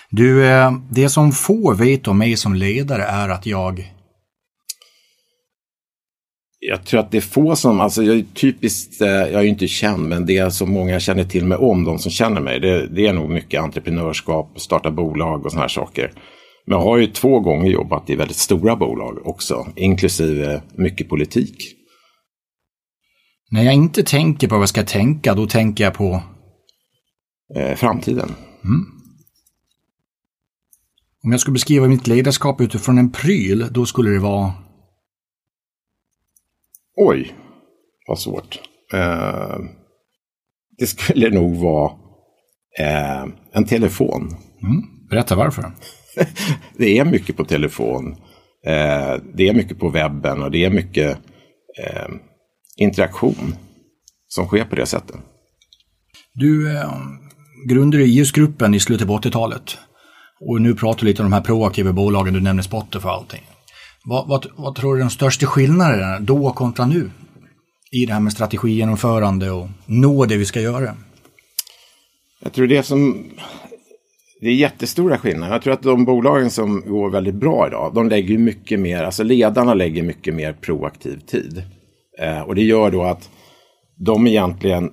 Du, 0.09 0.45
eh, 0.45 0.71
det 0.91 1.09
som 1.09 1.31
få 1.31 1.73
vet 1.73 2.07
om 2.07 2.17
mig 2.17 2.37
som 2.37 2.55
ledare 2.55 3.03
är 3.03 3.29
att 3.29 3.45
jag 3.45 3.93
jag 6.59 6.85
tror 6.85 6.99
att 6.99 7.11
det 7.11 7.17
är 7.17 7.21
få 7.21 7.55
som, 7.55 7.81
alltså 7.81 8.03
jag 8.03 8.15
är 8.15 8.25
typiskt, 8.33 9.01
eh, 9.01 9.07
jag 9.07 9.41
är 9.41 9.43
inte 9.43 9.67
känd, 9.67 10.09
men 10.09 10.25
det 10.25 10.53
som 10.53 10.71
många 10.71 10.99
känner 10.99 11.23
till 11.23 11.45
mig 11.45 11.57
om, 11.57 11.83
de 11.83 11.99
som 11.99 12.11
känner 12.11 12.41
mig, 12.41 12.59
det, 12.59 12.87
det 12.87 13.07
är 13.07 13.13
nog 13.13 13.29
mycket 13.29 13.61
entreprenörskap, 13.61 14.59
starta 14.59 14.91
bolag 14.91 15.45
och 15.45 15.51
sådana 15.51 15.63
här 15.63 15.67
saker. 15.67 16.11
Men 16.65 16.77
jag 16.77 16.83
har 16.83 16.97
ju 16.97 17.07
två 17.07 17.39
gånger 17.39 17.71
jobbat 17.71 18.09
i 18.09 18.15
väldigt 18.15 18.37
stora 18.37 18.75
bolag 18.75 19.27
också, 19.27 19.67
inklusive 19.75 20.61
mycket 20.75 21.09
politik. 21.09 21.55
När 23.51 23.63
jag 23.63 23.73
inte 23.73 24.03
tänker 24.03 24.47
på 24.47 24.55
vad 24.55 24.61
jag 24.61 24.69
ska 24.69 24.83
tänka, 24.83 25.33
då 25.33 25.47
tänker 25.47 25.83
jag 25.83 25.93
på? 25.93 26.21
Eh, 27.55 27.75
framtiden. 27.75 28.35
Mm. 28.63 28.85
Om 31.23 31.31
jag 31.31 31.39
skulle 31.39 31.53
beskriva 31.53 31.87
mitt 31.87 32.07
ledarskap 32.07 32.61
utifrån 32.61 32.97
en 32.97 33.11
pryl, 33.11 33.67
då 33.71 33.85
skulle 33.85 34.09
det 34.09 34.19
vara? 34.19 34.53
Oj, 36.95 37.33
vad 38.07 38.19
svårt. 38.19 38.59
Eh, 38.93 39.57
det 40.77 40.87
skulle 40.87 41.29
nog 41.29 41.55
vara 41.55 41.91
eh, 42.79 43.23
en 43.51 43.65
telefon. 43.65 44.35
Mm. 44.63 45.07
Berätta 45.09 45.35
varför. 45.35 45.71
det 46.77 46.97
är 46.97 47.05
mycket 47.05 47.37
på 47.37 47.45
telefon. 47.45 48.11
Eh, 48.65 49.15
det 49.33 49.49
är 49.49 49.53
mycket 49.53 49.79
på 49.79 49.89
webben 49.89 50.43
och 50.43 50.51
det 50.51 50.65
är 50.65 50.69
mycket 50.69 51.17
eh, 51.79 52.07
interaktion 52.77 53.55
som 54.27 54.47
sker 54.47 54.65
på 54.65 54.75
det 54.75 54.85
sättet. 54.85 55.15
Du 56.33 56.77
eh, 56.77 56.91
grundade 57.67 58.03
IS-gruppen 58.03 58.73
i 58.73 58.79
slutet 58.79 59.07
på 59.07 59.17
80-talet. 59.17 59.77
Och 60.39 60.61
nu 60.61 60.75
pratar 60.75 60.99
du 60.99 61.05
lite 61.05 61.21
om 61.21 61.29
de 61.29 61.33
här 61.35 61.41
proaktiva 61.41 61.93
bolagen, 61.93 62.33
du 62.33 62.41
nämner 62.41 62.63
Spotify 62.63 63.07
och 63.07 63.13
allting. 63.13 63.41
Vad, 64.05 64.27
vad, 64.27 64.47
vad 64.55 64.75
tror 64.75 64.93
du 64.93 64.99
är 64.99 65.03
de 65.03 65.09
största 65.09 65.45
skillnaderna 65.45 66.19
då 66.19 66.51
kontra 66.51 66.85
nu? 66.85 67.11
I 67.91 68.05
det 68.05 68.13
här 68.13 68.19
med 68.19 68.33
strategigenomförande 68.33 69.51
och 69.51 69.69
nå 69.85 70.25
det 70.25 70.37
vi 70.37 70.45
ska 70.45 70.61
göra? 70.61 70.95
Jag 72.39 72.53
tror 72.53 72.67
det 72.67 72.83
som 72.83 73.25
det 74.43 74.49
är 74.49 74.53
jättestora 74.53 75.17
skillnader. 75.17 75.53
Jag 75.53 75.61
tror 75.61 75.73
att 75.73 75.81
de 75.81 76.05
bolagen 76.05 76.49
som 76.49 76.81
går 76.81 77.09
väldigt 77.09 77.35
bra 77.35 77.67
idag, 77.67 77.91
de 77.95 78.09
lägger 78.09 78.37
mycket 78.37 78.79
mer, 78.79 79.03
alltså 79.03 79.23
ledarna 79.23 79.73
lägger 79.73 80.03
mycket 80.03 80.33
mer 80.33 80.53
proaktiv 80.53 81.19
tid. 81.19 81.63
Eh, 82.19 82.41
och 82.41 82.55
det 82.55 82.63
gör 82.63 82.91
då 82.91 83.03
att 83.03 83.29
de 83.97 84.27
egentligen 84.27 84.91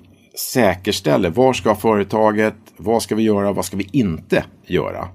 säkerställer 0.52 1.30
var 1.30 1.52
ska 1.52 1.74
företaget, 1.74 2.54
vad 2.76 3.02
ska 3.02 3.14
vi 3.14 3.22
göra, 3.22 3.52
vad 3.52 3.64
ska 3.64 3.76
vi 3.76 3.88
inte 3.92 4.44
göra. 4.66 5.08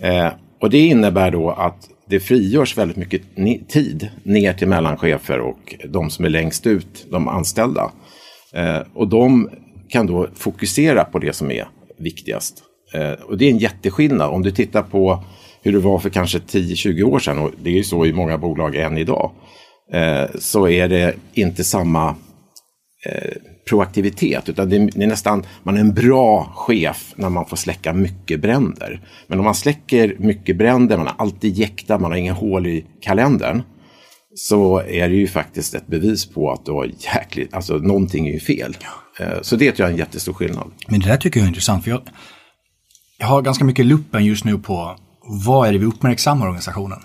Eh, 0.00 0.32
och 0.60 0.70
det 0.70 0.78
innebär 0.78 1.30
då 1.30 1.50
att 1.50 1.88
det 2.08 2.20
frigörs 2.20 2.78
väldigt 2.78 2.96
mycket 2.96 3.22
tid 3.68 4.08
ner 4.22 4.52
till 4.52 4.68
mellanchefer 4.68 5.40
och 5.40 5.74
de 5.88 6.10
som 6.10 6.24
är 6.24 6.28
längst 6.28 6.66
ut, 6.66 7.06
de 7.10 7.28
anställda. 7.28 7.92
Eh, 8.54 8.80
och 8.94 9.08
de 9.08 9.50
kan 9.88 10.06
då 10.06 10.28
fokusera 10.34 11.04
på 11.04 11.18
det 11.18 11.32
som 11.32 11.50
är 11.50 11.68
viktigast. 11.98 12.62
Eh, 12.92 13.12
och 13.12 13.38
det 13.38 13.44
är 13.44 13.50
en 13.50 13.58
jätteskillnad 13.58 14.30
om 14.30 14.42
du 14.42 14.50
tittar 14.50 14.82
på 14.82 15.24
hur 15.62 15.72
det 15.72 15.78
var 15.78 15.98
för 15.98 16.10
kanske 16.10 16.38
10-20 16.38 17.02
år 17.02 17.18
sedan 17.18 17.38
och 17.38 17.50
det 17.62 17.70
är 17.70 17.74
ju 17.74 17.84
så 17.84 18.06
i 18.06 18.12
många 18.12 18.38
bolag 18.38 18.76
än 18.76 18.98
idag. 18.98 19.30
Eh, 19.92 20.24
så 20.38 20.68
är 20.68 20.88
det 20.88 21.14
inte 21.32 21.64
samma 21.64 22.08
eh, 23.06 23.32
proaktivitet 23.68 24.48
utan 24.48 24.68
det 24.68 24.76
är, 24.76 25.06
nästan, 25.06 25.46
man 25.62 25.76
är 25.76 25.80
en 25.80 25.94
bra 25.94 26.52
chef 26.54 27.12
när 27.16 27.28
man 27.28 27.46
får 27.46 27.56
släcka 27.56 27.92
mycket 27.92 28.40
bränder. 28.40 29.00
Men 29.26 29.38
om 29.38 29.44
man 29.44 29.54
släcker 29.54 30.16
mycket 30.18 30.56
bränder, 30.56 30.96
man 30.96 31.06
har 31.06 31.14
alltid 31.18 31.58
jäkta, 31.58 31.98
man 31.98 32.10
har 32.10 32.18
inga 32.18 32.32
hål 32.32 32.66
i 32.66 32.84
kalendern. 33.00 33.62
Så 34.34 34.80
är 34.80 35.08
det 35.08 35.14
ju 35.14 35.26
faktiskt 35.26 35.74
ett 35.74 35.86
bevis 35.86 36.26
på 36.26 36.52
att 36.52 36.66
då 36.66 36.86
jäkligt, 37.14 37.54
alltså 37.54 37.76
någonting 37.76 38.28
är 38.28 38.32
ju 38.32 38.40
fel. 38.40 38.76
Så 39.42 39.56
det 39.56 39.72
tror 39.72 39.84
jag 39.84 39.88
är 39.88 39.92
en 39.92 39.98
jättestor 39.98 40.32
skillnad. 40.32 40.70
Men 40.88 41.00
det 41.00 41.08
där 41.08 41.16
tycker 41.16 41.40
jag 41.40 41.44
är 41.44 41.48
intressant. 41.48 41.84
för 41.84 41.90
jag 41.90 42.00
jag 43.18 43.26
har 43.26 43.42
ganska 43.42 43.64
mycket 43.64 43.86
luppen 43.86 44.24
just 44.24 44.44
nu 44.44 44.58
på 44.58 44.96
vad 45.46 45.68
är 45.68 45.72
det 45.72 45.78
vi 45.78 45.86
uppmärksammar 45.86 46.46
organisationen. 46.46 46.98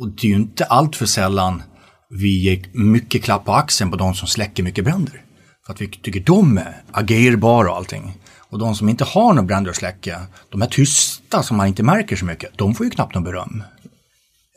Och 0.00 0.08
det 0.08 0.26
är 0.26 0.28
ju 0.28 0.36
inte 0.36 0.64
allt 0.64 0.96
för 0.96 1.06
sällan 1.06 1.62
vi 2.10 2.38
ger 2.38 2.62
mycket 2.72 3.22
klapp 3.22 3.44
på 3.44 3.52
axeln 3.52 3.90
på 3.90 3.96
de 3.96 4.14
som 4.14 4.28
släcker 4.28 4.62
mycket 4.62 4.84
bränder. 4.84 5.22
För 5.66 5.72
att 5.72 5.80
vi 5.80 5.88
tycker 5.88 6.20
de 6.20 6.58
är 6.58 6.82
agerbara 6.92 7.70
och 7.70 7.76
allting. 7.76 8.12
Och 8.50 8.58
de 8.58 8.74
som 8.74 8.88
inte 8.88 9.04
har 9.04 9.34
några 9.34 9.42
bränder 9.42 9.70
att 9.70 9.76
släcka, 9.76 10.20
de 10.48 10.62
är 10.62 10.66
tysta 10.66 11.42
som 11.42 11.56
man 11.56 11.66
inte 11.66 11.82
märker 11.82 12.16
så 12.16 12.24
mycket, 12.24 12.58
de 12.58 12.74
får 12.74 12.86
ju 12.86 12.90
knappt 12.90 13.14
någon 13.14 13.24
beröm. 13.24 13.62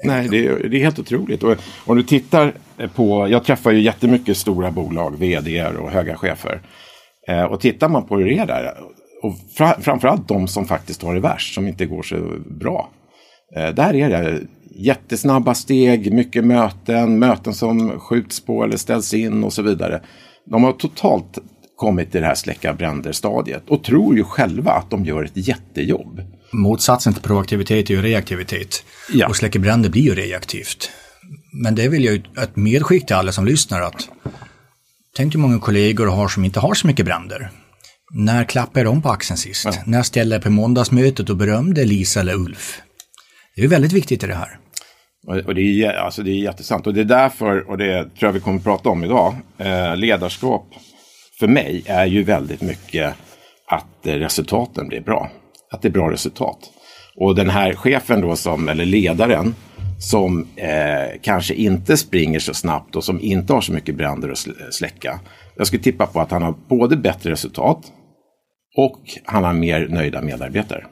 Nej, 0.03 0.27
det 0.29 0.47
är, 0.47 0.69
det 0.69 0.77
är 0.77 0.83
helt 0.83 0.99
otroligt. 0.99 1.43
Och 1.43 1.57
om 1.85 1.97
du 1.97 2.03
tittar 2.03 2.53
på, 2.95 3.27
jag 3.29 3.43
träffar 3.43 3.71
ju 3.71 3.81
jättemycket 3.81 4.37
stora 4.37 4.71
bolag, 4.71 5.19
vd 5.19 5.65
och 5.65 5.91
höga 5.91 6.17
chefer. 6.17 6.61
Eh, 7.27 7.43
och 7.43 7.59
tittar 7.59 7.89
man 7.89 8.07
på 8.07 8.17
hur 8.17 8.25
det 8.25 8.37
är 8.37 8.45
där, 8.45 8.73
och 9.21 9.35
fra, 9.57 9.81
framförallt 9.81 10.27
de 10.27 10.47
som 10.47 10.65
faktiskt 10.65 11.01
har 11.01 11.13
det 11.13 11.19
värst, 11.19 11.53
som 11.53 11.67
inte 11.67 11.85
går 11.85 12.03
så 12.03 12.15
bra. 12.59 12.89
Eh, 13.55 13.69
där 13.69 13.95
är 13.95 14.09
det 14.09 14.41
jättesnabba 14.75 15.53
steg, 15.53 16.13
mycket 16.13 16.45
möten, 16.45 17.19
möten 17.19 17.53
som 17.53 17.99
skjuts 17.99 18.45
på 18.45 18.63
eller 18.63 18.77
ställs 18.77 19.13
in 19.13 19.43
och 19.43 19.53
så 19.53 19.61
vidare. 19.61 20.01
De 20.45 20.63
har 20.63 20.73
totalt 20.73 21.37
kommit 21.75 22.11
till 22.11 22.21
det 22.21 22.27
här 22.27 22.35
släcka 22.35 22.73
bränder-stadiet 22.73 23.63
och 23.69 23.83
tror 23.83 24.15
ju 24.15 24.23
själva 24.23 24.71
att 24.71 24.89
de 24.89 25.05
gör 25.05 25.23
ett 25.23 25.47
jättejobb. 25.47 26.21
Motsatsen 26.53 27.13
till 27.13 27.23
proaktivitet 27.23 27.89
är 27.89 27.93
ju 27.93 28.01
reaktivitet. 28.01 28.83
Ja. 29.13 29.27
Och 29.27 29.35
släcka 29.35 29.59
bränder 29.59 29.89
blir 29.89 30.01
ju 30.01 30.15
reaktivt. 30.15 30.91
Men 31.63 31.75
det 31.75 31.89
vill 31.89 32.05
jag 32.05 32.13
ju 32.13 32.23
ett 32.43 32.55
medskick 32.55 33.05
till 33.05 33.15
alla 33.15 33.31
som 33.31 33.45
lyssnar 33.45 33.81
att 33.81 34.09
tänk 35.15 35.35
hur 35.35 35.39
många 35.39 35.59
kollegor 35.59 36.07
har 36.07 36.27
som 36.27 36.45
inte 36.45 36.59
har 36.59 36.73
så 36.73 36.87
mycket 36.87 37.05
bränder. 37.05 37.51
När 38.13 38.43
klappade 38.43 38.85
de 38.85 39.01
på 39.01 39.09
axeln 39.09 39.37
sist? 39.37 39.65
Ja. 39.65 39.73
När 39.85 40.03
ställde 40.03 40.35
jag 40.35 40.43
på 40.43 40.49
måndagsmötet 40.49 41.29
och 41.29 41.37
berömde 41.37 41.85
Lisa 41.85 42.19
eller 42.19 42.33
Ulf? 42.33 42.81
Det 43.55 43.63
är 43.63 43.67
väldigt 43.67 43.93
viktigt 43.93 44.23
i 44.23 44.27
det 44.27 44.35
här. 44.35 44.57
Och 45.45 45.55
det 45.55 45.61
är, 45.61 45.93
alltså 45.93 46.23
det 46.23 46.31
är 46.31 46.43
jättesant. 46.43 46.87
Och 46.87 46.93
det 46.93 47.01
är 47.01 47.05
därför, 47.05 47.69
och 47.69 47.77
det 47.77 48.03
tror 48.03 48.27
jag 48.27 48.31
vi 48.31 48.39
kommer 48.39 48.57
att 48.57 48.63
prata 48.63 48.89
om 48.89 49.03
idag, 49.03 49.35
eh, 49.57 49.95
ledarskap 49.95 50.67
för 51.39 51.47
mig 51.47 51.83
är 51.85 52.05
ju 52.05 52.23
väldigt 52.23 52.61
mycket 52.61 53.13
att 53.67 53.87
resultaten 54.03 54.87
blir 54.87 55.01
bra. 55.01 55.31
Att 55.71 55.81
det 55.81 55.87
är 55.87 55.91
bra 55.91 56.11
resultat. 56.11 56.57
Och 57.15 57.35
den 57.35 57.49
här 57.49 57.73
chefen 57.73 58.21
då, 58.21 58.35
som, 58.35 58.69
eller 58.69 58.85
ledaren, 58.85 59.55
som 59.99 60.47
eh, 60.55 61.19
kanske 61.21 61.53
inte 61.53 61.97
springer 61.97 62.39
så 62.39 62.53
snabbt 62.53 62.95
och 62.95 63.03
som 63.03 63.21
inte 63.21 63.53
har 63.53 63.61
så 63.61 63.73
mycket 63.73 63.95
bränder 63.95 64.29
att 64.29 64.47
släcka. 64.71 65.19
Jag 65.57 65.67
skulle 65.67 65.83
tippa 65.83 66.05
på 66.05 66.19
att 66.19 66.31
han 66.31 66.41
har 66.41 66.55
både 66.67 66.97
bättre 66.97 67.31
resultat 67.31 67.91
och 68.77 69.01
han 69.25 69.43
har 69.43 69.53
mer 69.53 69.87
nöjda 69.87 70.21
medarbetare. 70.21 70.85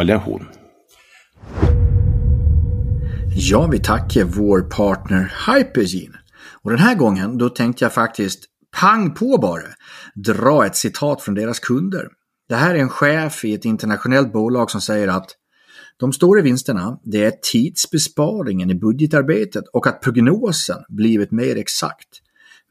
Eller 0.00 0.16
hon. 0.16 0.46
Jag 3.36 3.70
vill 3.70 3.82
tacka 3.82 4.24
vår 4.24 4.60
partner 4.60 5.32
Hypergene. 5.46 6.18
Och 6.62 6.70
den 6.70 6.78
här 6.78 6.94
gången 6.94 7.38
då 7.38 7.48
tänkte 7.48 7.84
jag 7.84 7.92
faktiskt 7.92 8.44
pang 8.80 9.14
på 9.14 9.38
bara 9.38 9.62
dra 10.14 10.66
ett 10.66 10.76
citat 10.76 11.22
från 11.22 11.34
deras 11.34 11.58
kunder. 11.58 12.08
Det 12.48 12.54
här 12.54 12.74
är 12.74 12.78
en 12.78 12.88
chef 12.88 13.44
i 13.44 13.54
ett 13.54 13.64
internationellt 13.64 14.32
bolag 14.32 14.70
som 14.70 14.80
säger 14.80 15.08
att 15.08 15.26
de 15.96 16.12
stora 16.12 16.42
vinsterna, 16.42 16.98
det 17.04 17.24
är 17.24 17.32
tidsbesparingen 17.52 18.70
i 18.70 18.74
budgetarbetet 18.74 19.64
och 19.72 19.86
att 19.86 20.00
prognosen 20.00 20.78
blivit 20.88 21.30
mer 21.30 21.56
exakt. 21.56 22.08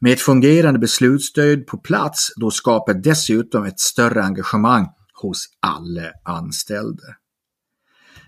Med 0.04 0.12
ett 0.12 0.20
fungerande 0.20 0.78
beslutsstöd 0.78 1.66
på 1.66 1.78
plats 1.78 2.32
då 2.36 2.50
skapar 2.50 2.94
dessutom 2.94 3.64
ett 3.64 3.80
större 3.80 4.22
engagemang 4.22 4.86
hos 5.22 5.46
alla 5.60 6.02
anställda. 6.24 7.02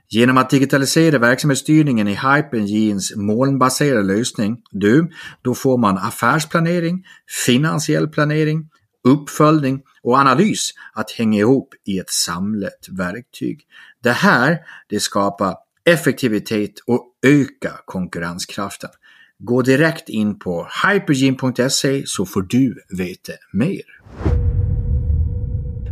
Genom 0.09 0.38
att 0.38 0.50
digitalisera 0.50 1.18
verksamhetsstyrningen 1.18 2.09
i 2.09 2.14
Hypergenes 2.14 3.16
molnbaserade 3.16 4.02
lösning, 4.02 4.56
du, 4.71 5.11
då 5.42 5.54
får 5.54 5.78
man 5.78 5.99
affärsplanering, 5.99 7.04
finansiell 7.47 8.09
planering, 8.09 8.71
uppföljning 9.04 9.83
och 10.02 10.18
analys 10.18 10.71
att 10.92 11.11
hänga 11.11 11.38
ihop 11.38 11.75
i 11.85 11.99
ett 11.99 12.11
samlat 12.11 12.87
verktyg. 12.90 13.61
Det 14.02 14.12
här 14.12 14.59
det 14.88 15.00
skapar 15.00 15.54
effektivitet 15.85 16.78
och 16.87 17.04
ökar 17.26 17.80
konkurrenskraften. 17.85 18.90
Gå 19.38 19.62
direkt 19.62 20.09
in 20.09 20.38
på 20.38 20.69
hypergene.se 20.85 22.02
så 22.07 22.26
får 22.26 22.43
du 22.43 22.75
veta 22.88 23.33
mer. 23.52 23.83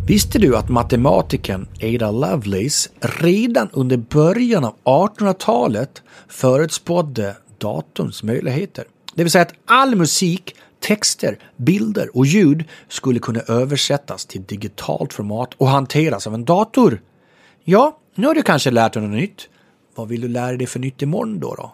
Visste 0.06 0.38
du 0.38 0.56
att 0.56 0.68
matematikern 0.68 1.68
Ada 1.82 2.10
Lovelace 2.10 2.90
redan 3.00 3.68
under 3.72 3.96
början 3.96 4.64
av 4.64 4.74
1800-talet 4.84 6.02
förutspådde 6.28 7.36
datorns 7.58 8.22
möjligheter? 8.22 8.84
Det 9.14 9.22
vill 9.22 9.30
säga 9.30 9.42
att 9.42 9.54
all 9.64 9.96
musik, 9.96 10.56
texter, 10.80 11.38
bilder 11.56 12.16
och 12.16 12.26
ljud 12.26 12.64
skulle 12.88 13.18
kunna 13.18 13.40
översättas 13.40 14.26
till 14.26 14.44
digitalt 14.44 15.12
format 15.12 15.54
och 15.56 15.68
hanteras 15.68 16.26
av 16.26 16.34
en 16.34 16.44
dator. 16.44 17.00
Ja, 17.64 17.98
nu 18.14 18.26
har 18.26 18.34
du 18.34 18.42
kanske 18.42 18.70
lärt 18.70 18.92
dig 18.92 19.02
något 19.02 19.10
nytt. 19.10 19.48
Vad 19.94 20.08
vill 20.08 20.20
du 20.20 20.28
lära 20.28 20.56
dig 20.56 20.66
för 20.66 20.78
nytt 20.78 21.02
imorgon 21.02 21.40
då? 21.40 21.54
då? 21.54 21.72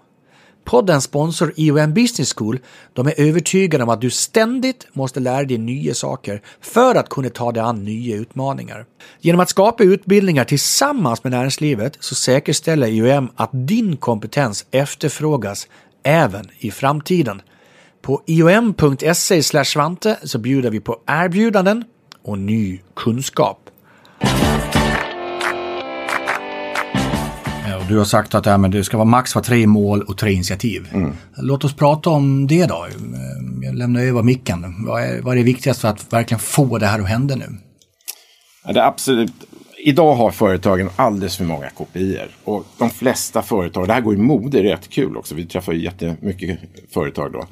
Poddens 0.65 1.05
sponsor 1.05 1.53
IOM 1.57 1.95
Business 1.95 2.35
School 2.35 2.59
de 2.93 3.07
är 3.07 3.21
övertygade 3.21 3.85
om 3.85 3.91
att 3.91 4.01
du 4.01 4.11
ständigt 4.11 4.87
måste 4.93 5.21
lära 5.21 5.45
dig 5.45 5.59
nya 5.59 5.95
saker 5.95 6.43
för 6.61 6.95
att 6.95 7.09
kunna 7.09 7.29
ta 7.29 7.53
dig 7.53 7.63
an 7.63 7.85
nya 7.85 8.17
utmaningar. 8.17 8.87
Genom 9.21 9.41
att 9.41 9.49
skapa 9.49 9.85
utbildningar 9.85 10.45
tillsammans 10.45 11.25
med 11.25 11.31
näringslivet 11.31 11.97
så 12.01 12.15
säkerställer 12.15 12.87
IOM 12.87 13.29
att 13.37 13.51
din 13.53 13.97
kompetens 13.97 14.67
efterfrågas 14.71 15.69
även 16.03 16.47
i 16.59 16.71
framtiden. 16.71 17.43
På 18.03 18.23
iom.se 18.27 19.43
svante 19.65 20.19
så 20.23 20.39
bjuder 20.39 20.71
vi 20.71 20.81
på 20.81 21.01
erbjudanden 21.07 21.85
och 22.23 22.39
ny 22.39 22.81
kunskap. 22.97 23.70
Du 27.91 27.99
har 27.99 28.05
sagt 28.05 28.35
att 28.35 28.47
ja, 28.47 28.59
det 28.59 28.85
ska 28.85 28.97
vara 28.97 29.05
max 29.05 29.35
vara 29.35 29.45
tre 29.45 29.67
mål 29.67 30.03
och 30.03 30.19
tre 30.19 30.33
initiativ. 30.33 30.89
Mm. 30.93 31.13
Låt 31.37 31.65
oss 31.65 31.75
prata 31.75 32.11
om 32.11 32.47
det 32.47 32.67
då. 32.67 32.87
Jag 33.63 33.75
lämnar 33.75 34.01
över 34.01 34.23
micken. 34.23 34.85
Vad 34.87 35.03
är, 35.03 35.21
vad 35.21 35.35
är 35.35 35.39
det 35.39 35.45
viktigaste 35.45 35.81
för 35.81 35.89
att 35.89 36.13
verkligen 36.13 36.39
få 36.39 36.79
det 36.79 36.87
här 36.87 37.01
att 37.01 37.09
hända 37.09 37.35
nu? 37.35 37.47
Ja, 38.65 38.73
det 38.73 38.85
absolut. 38.85 39.33
Idag 39.85 40.15
har 40.15 40.31
företagen 40.31 40.91
alldeles 40.97 41.37
för 41.37 41.45
många 41.45 41.71
kopior. 41.71 42.29
Och 42.45 42.67
de 42.79 42.91
flesta 42.91 43.43
företag, 43.43 43.87
det 43.87 43.93
här 43.93 44.01
går 44.01 44.15
i 44.15 44.19
mode, 44.19 44.63
det 44.63 44.69
är 44.69 44.73
rätt 44.73 44.91
kul 44.91 45.17
också. 45.17 45.35
Vi 45.35 45.47
träffar 45.47 45.73
ju 45.73 45.85
jättemycket 45.85 46.59
företag 46.95 47.33
då. 47.33 47.45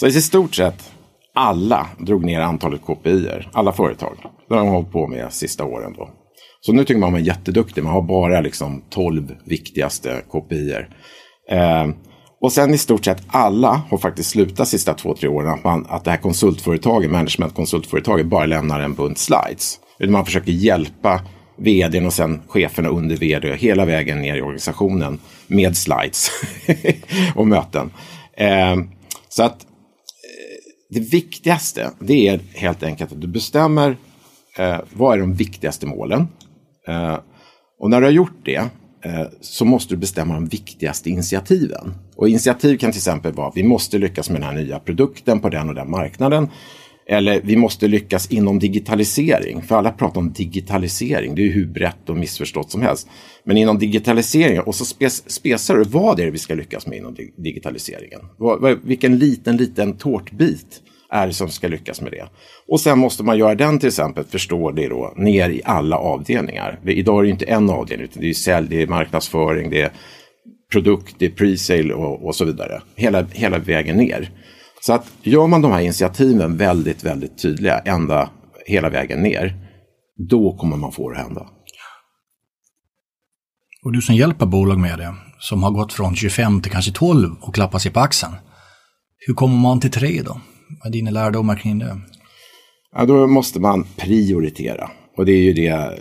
Så 0.00 0.06
i 0.06 0.12
stort 0.12 0.54
sett 0.54 0.90
alla 1.34 1.86
drog 1.98 2.24
ner 2.24 2.40
antalet 2.40 2.82
kopior. 2.82 3.50
Alla 3.52 3.72
företag. 3.72 4.16
Det 4.48 4.54
har 4.54 4.60
de 4.64 4.68
hållit 4.68 4.92
på 4.92 5.06
med 5.06 5.32
sista 5.32 5.64
åren 5.64 5.94
då. 5.98 6.10
Så 6.60 6.72
nu 6.72 6.84
tycker 6.84 7.00
man 7.00 7.12
man 7.12 7.20
är 7.20 7.24
jätteduktig. 7.24 7.84
Man 7.84 7.92
har 7.92 8.02
bara 8.02 8.40
liksom 8.40 8.82
12 8.90 9.34
viktigaste 9.44 10.22
kopior. 10.28 10.88
Eh, 11.50 11.88
och 12.40 12.52
sen 12.52 12.74
i 12.74 12.78
stort 12.78 13.04
sett 13.04 13.22
alla 13.28 13.82
har 13.90 13.98
faktiskt 13.98 14.30
slutat 14.30 14.56
de 14.56 14.66
sista 14.66 14.94
två, 14.94 15.14
tre 15.14 15.28
åren 15.28 15.48
att, 15.48 15.64
man, 15.64 15.86
att 15.88 16.04
det 16.04 16.10
här 16.10 16.18
konsultföretaget, 16.18 17.10
managementkonsultföretaget, 17.10 18.26
bara 18.26 18.46
lämnar 18.46 18.80
en 18.80 18.94
bunt 18.94 19.18
slides. 19.18 19.78
Man 20.08 20.24
försöker 20.24 20.52
hjälpa 20.52 21.20
vdn 21.56 22.06
och 22.06 22.12
sen 22.12 22.40
cheferna 22.48 22.88
under 22.88 23.16
vd 23.16 23.56
hela 23.56 23.84
vägen 23.84 24.22
ner 24.22 24.36
i 24.36 24.42
organisationen 24.42 25.18
med 25.46 25.76
slides 25.76 26.30
och 27.34 27.46
möten. 27.46 27.90
Eh, 28.36 28.76
så 29.28 29.42
att 29.42 29.62
eh, 29.62 29.68
det 30.90 31.00
viktigaste 31.00 31.90
det 32.00 32.28
är 32.28 32.40
helt 32.54 32.82
enkelt 32.82 33.12
att 33.12 33.20
du 33.20 33.26
bestämmer 33.26 33.96
eh, 34.58 34.78
vad 34.92 35.14
är 35.14 35.20
de 35.20 35.34
viktigaste 35.34 35.86
målen. 35.86 36.28
Eh, 36.88 37.18
och 37.80 37.90
när 37.90 38.00
du 38.00 38.06
har 38.06 38.12
gjort 38.12 38.44
det 38.44 38.56
eh, 39.04 39.26
så 39.40 39.64
måste 39.64 39.94
du 39.94 39.98
bestämma 39.98 40.34
de 40.34 40.46
viktigaste 40.46 41.10
initiativen. 41.10 41.94
Och 42.16 42.28
initiativ 42.28 42.76
kan 42.76 42.92
till 42.92 42.98
exempel 42.98 43.32
vara 43.32 43.52
vi 43.54 43.62
måste 43.62 43.98
lyckas 43.98 44.30
med 44.30 44.40
den 44.40 44.48
här 44.48 44.62
nya 44.62 44.78
produkten 44.78 45.40
på 45.40 45.48
den 45.48 45.68
och 45.68 45.74
den 45.74 45.90
marknaden. 45.90 46.48
Eller 47.06 47.40
vi 47.44 47.56
måste 47.56 47.88
lyckas 47.88 48.30
inom 48.30 48.58
digitalisering. 48.58 49.62
För 49.62 49.76
alla 49.76 49.90
pratar 49.92 50.20
om 50.20 50.32
digitalisering. 50.32 51.34
Det 51.34 51.42
är 51.42 51.52
hur 51.52 51.66
brett 51.66 52.08
och 52.08 52.16
missförstått 52.16 52.70
som 52.70 52.82
helst. 52.82 53.08
Men 53.44 53.56
inom 53.56 53.78
digitalisering, 53.78 54.60
och 54.60 54.74
så 54.74 54.84
spes, 54.84 55.30
spesar 55.30 55.76
du 55.76 55.84
vad 55.84 56.20
är 56.20 56.24
det 56.24 56.30
vi 56.30 56.38
ska 56.38 56.54
lyckas 56.54 56.86
med 56.86 56.98
inom 56.98 57.16
digitaliseringen. 57.36 58.20
Vilken 58.82 59.18
liten, 59.18 59.56
liten 59.56 59.96
tårtbit 59.96 60.82
är 61.10 61.26
det 61.26 61.32
som 61.32 61.48
ska 61.48 61.68
lyckas 61.68 62.00
med 62.00 62.12
det. 62.12 62.28
Och 62.68 62.80
sen 62.80 62.98
måste 62.98 63.22
man 63.22 63.38
göra 63.38 63.54
den 63.54 63.78
till 63.78 63.88
exempel, 63.88 64.24
förstå 64.24 64.70
det 64.70 64.88
då, 64.88 65.14
ner 65.16 65.48
i 65.48 65.62
alla 65.64 65.96
avdelningar. 65.96 66.80
Idag 66.84 67.18
är 67.18 67.22
det 67.22 67.30
inte 67.30 67.44
en 67.44 67.70
avdelning, 67.70 68.04
utan 68.04 68.22
det 68.22 68.28
är 68.28 68.34
sälj, 68.34 68.68
det 68.68 68.82
är 68.82 68.86
marknadsföring, 68.86 69.70
det 69.70 69.82
är 69.82 69.90
produkt, 70.72 71.14
det 71.18 71.26
är 71.26 71.30
pre-sale 71.30 71.92
och, 71.92 72.26
och, 72.26 72.34
så 72.34 72.44
vidare. 72.44 72.82
Hela, 72.96 73.22
hela 73.22 73.58
vägen 73.58 73.96
ner. 73.96 74.30
Så 74.80 74.92
att 74.92 75.12
gör 75.22 75.46
man 75.46 75.62
de 75.62 75.72
här 75.72 75.80
initiativen 75.80 76.56
väldigt, 76.56 77.04
väldigt 77.04 77.42
tydliga 77.42 77.78
ända 77.78 78.30
hela 78.66 78.88
vägen 78.88 79.22
ner, 79.22 79.54
då 80.28 80.56
kommer 80.56 80.76
man 80.76 80.92
få 80.92 81.10
det 81.10 81.18
att 81.18 81.26
hända. 81.26 81.46
Och 83.84 83.92
du 83.92 84.02
som 84.02 84.14
hjälper 84.14 84.46
bolag 84.46 84.78
med 84.78 84.98
det, 84.98 85.14
som 85.38 85.62
har 85.62 85.70
gått 85.70 85.92
från 85.92 86.16
25 86.16 86.62
till 86.62 86.72
kanske 86.72 86.92
12 86.92 87.36
och 87.40 87.54
klappar 87.54 87.78
sig 87.78 87.92
på 87.92 88.00
axeln. 88.00 88.34
Hur 89.26 89.34
kommer 89.34 89.56
man 89.56 89.80
till 89.80 89.90
3 89.90 90.22
då? 90.22 90.40
Vad 90.78 90.86
är 90.86 90.92
dina 90.92 91.10
lärdomar 91.10 91.56
kring 91.56 91.78
det? 91.78 92.00
Ja, 92.96 93.04
då 93.04 93.26
måste 93.26 93.60
man 93.60 93.86
prioritera. 93.96 94.90
Och 95.16 95.26
det 95.26 95.32
är 95.32 95.42
ju 95.42 95.52
det. 95.52 95.98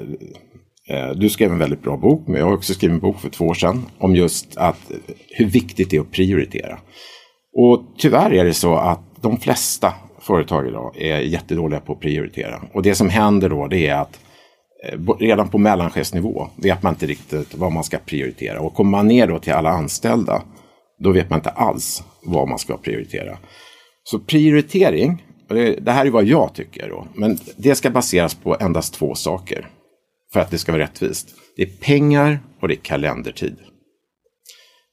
Eh, 0.89 1.09
du 1.15 1.29
skrev 1.29 1.51
en 1.51 1.57
väldigt 1.57 1.81
bra 1.81 1.97
bok, 1.97 2.27
men 2.27 2.39
jag 2.39 2.45
har 2.45 2.53
också 2.53 2.73
skrivit 2.73 2.93
en 2.93 2.99
bok 2.99 3.19
för 3.19 3.29
två 3.29 3.45
år 3.45 3.53
sedan 3.53 3.85
om 3.97 4.15
just 4.15 4.57
att 4.57 4.91
eh, 4.91 4.97
hur 5.29 5.45
viktigt 5.45 5.89
det 5.89 5.97
är 5.97 6.01
att 6.01 6.11
prioritera. 6.11 6.79
Och 7.53 7.83
tyvärr 7.97 8.33
är 8.33 8.45
det 8.45 8.53
så 8.53 8.75
att 8.75 9.01
de 9.21 9.39
flesta 9.39 9.93
företag 10.21 10.67
idag 10.67 11.01
är 11.01 11.19
jättedåliga 11.19 11.79
på 11.79 11.93
att 11.93 11.99
prioritera. 11.99 12.61
Och 12.73 12.83
det 12.83 12.95
som 12.95 13.09
händer 13.09 13.49
då 13.49 13.67
det 13.67 13.87
är 13.87 13.95
att 13.95 14.19
eh, 14.87 14.99
redan 15.19 15.49
på 15.49 15.57
mellanchefsnivå 15.57 16.47
vet 16.55 16.83
man 16.83 16.93
inte 16.93 17.05
riktigt 17.05 17.55
vad 17.55 17.71
man 17.71 17.83
ska 17.83 17.97
prioritera. 17.97 18.59
Och 18.59 18.73
kommer 18.73 18.91
man 18.91 19.07
ner 19.07 19.27
då 19.27 19.39
till 19.39 19.53
alla 19.53 19.69
anställda 19.69 20.41
då 20.99 21.11
vet 21.11 21.29
man 21.29 21.39
inte 21.39 21.49
alls 21.49 22.03
vad 22.23 22.47
man 22.47 22.59
ska 22.59 22.77
prioritera. 22.77 23.37
Så 24.11 24.19
prioritering, 24.19 25.25
det 25.81 25.91
här 25.91 26.05
är 26.05 26.09
vad 26.09 26.25
jag 26.25 26.53
tycker 26.53 26.89
då, 26.89 27.07
men 27.13 27.37
det 27.57 27.75
ska 27.75 27.89
baseras 27.89 28.35
på 28.35 28.57
endast 28.59 28.93
två 28.93 29.15
saker 29.15 29.69
för 30.33 30.39
att 30.39 30.51
det 30.51 30.57
ska 30.57 30.71
vara 30.71 30.81
rättvist. 30.81 31.27
Det 31.55 31.61
är 31.61 31.67
pengar 31.67 32.39
och 32.61 32.67
det 32.67 32.73
är 32.73 32.75
kalendertid. 32.75 33.55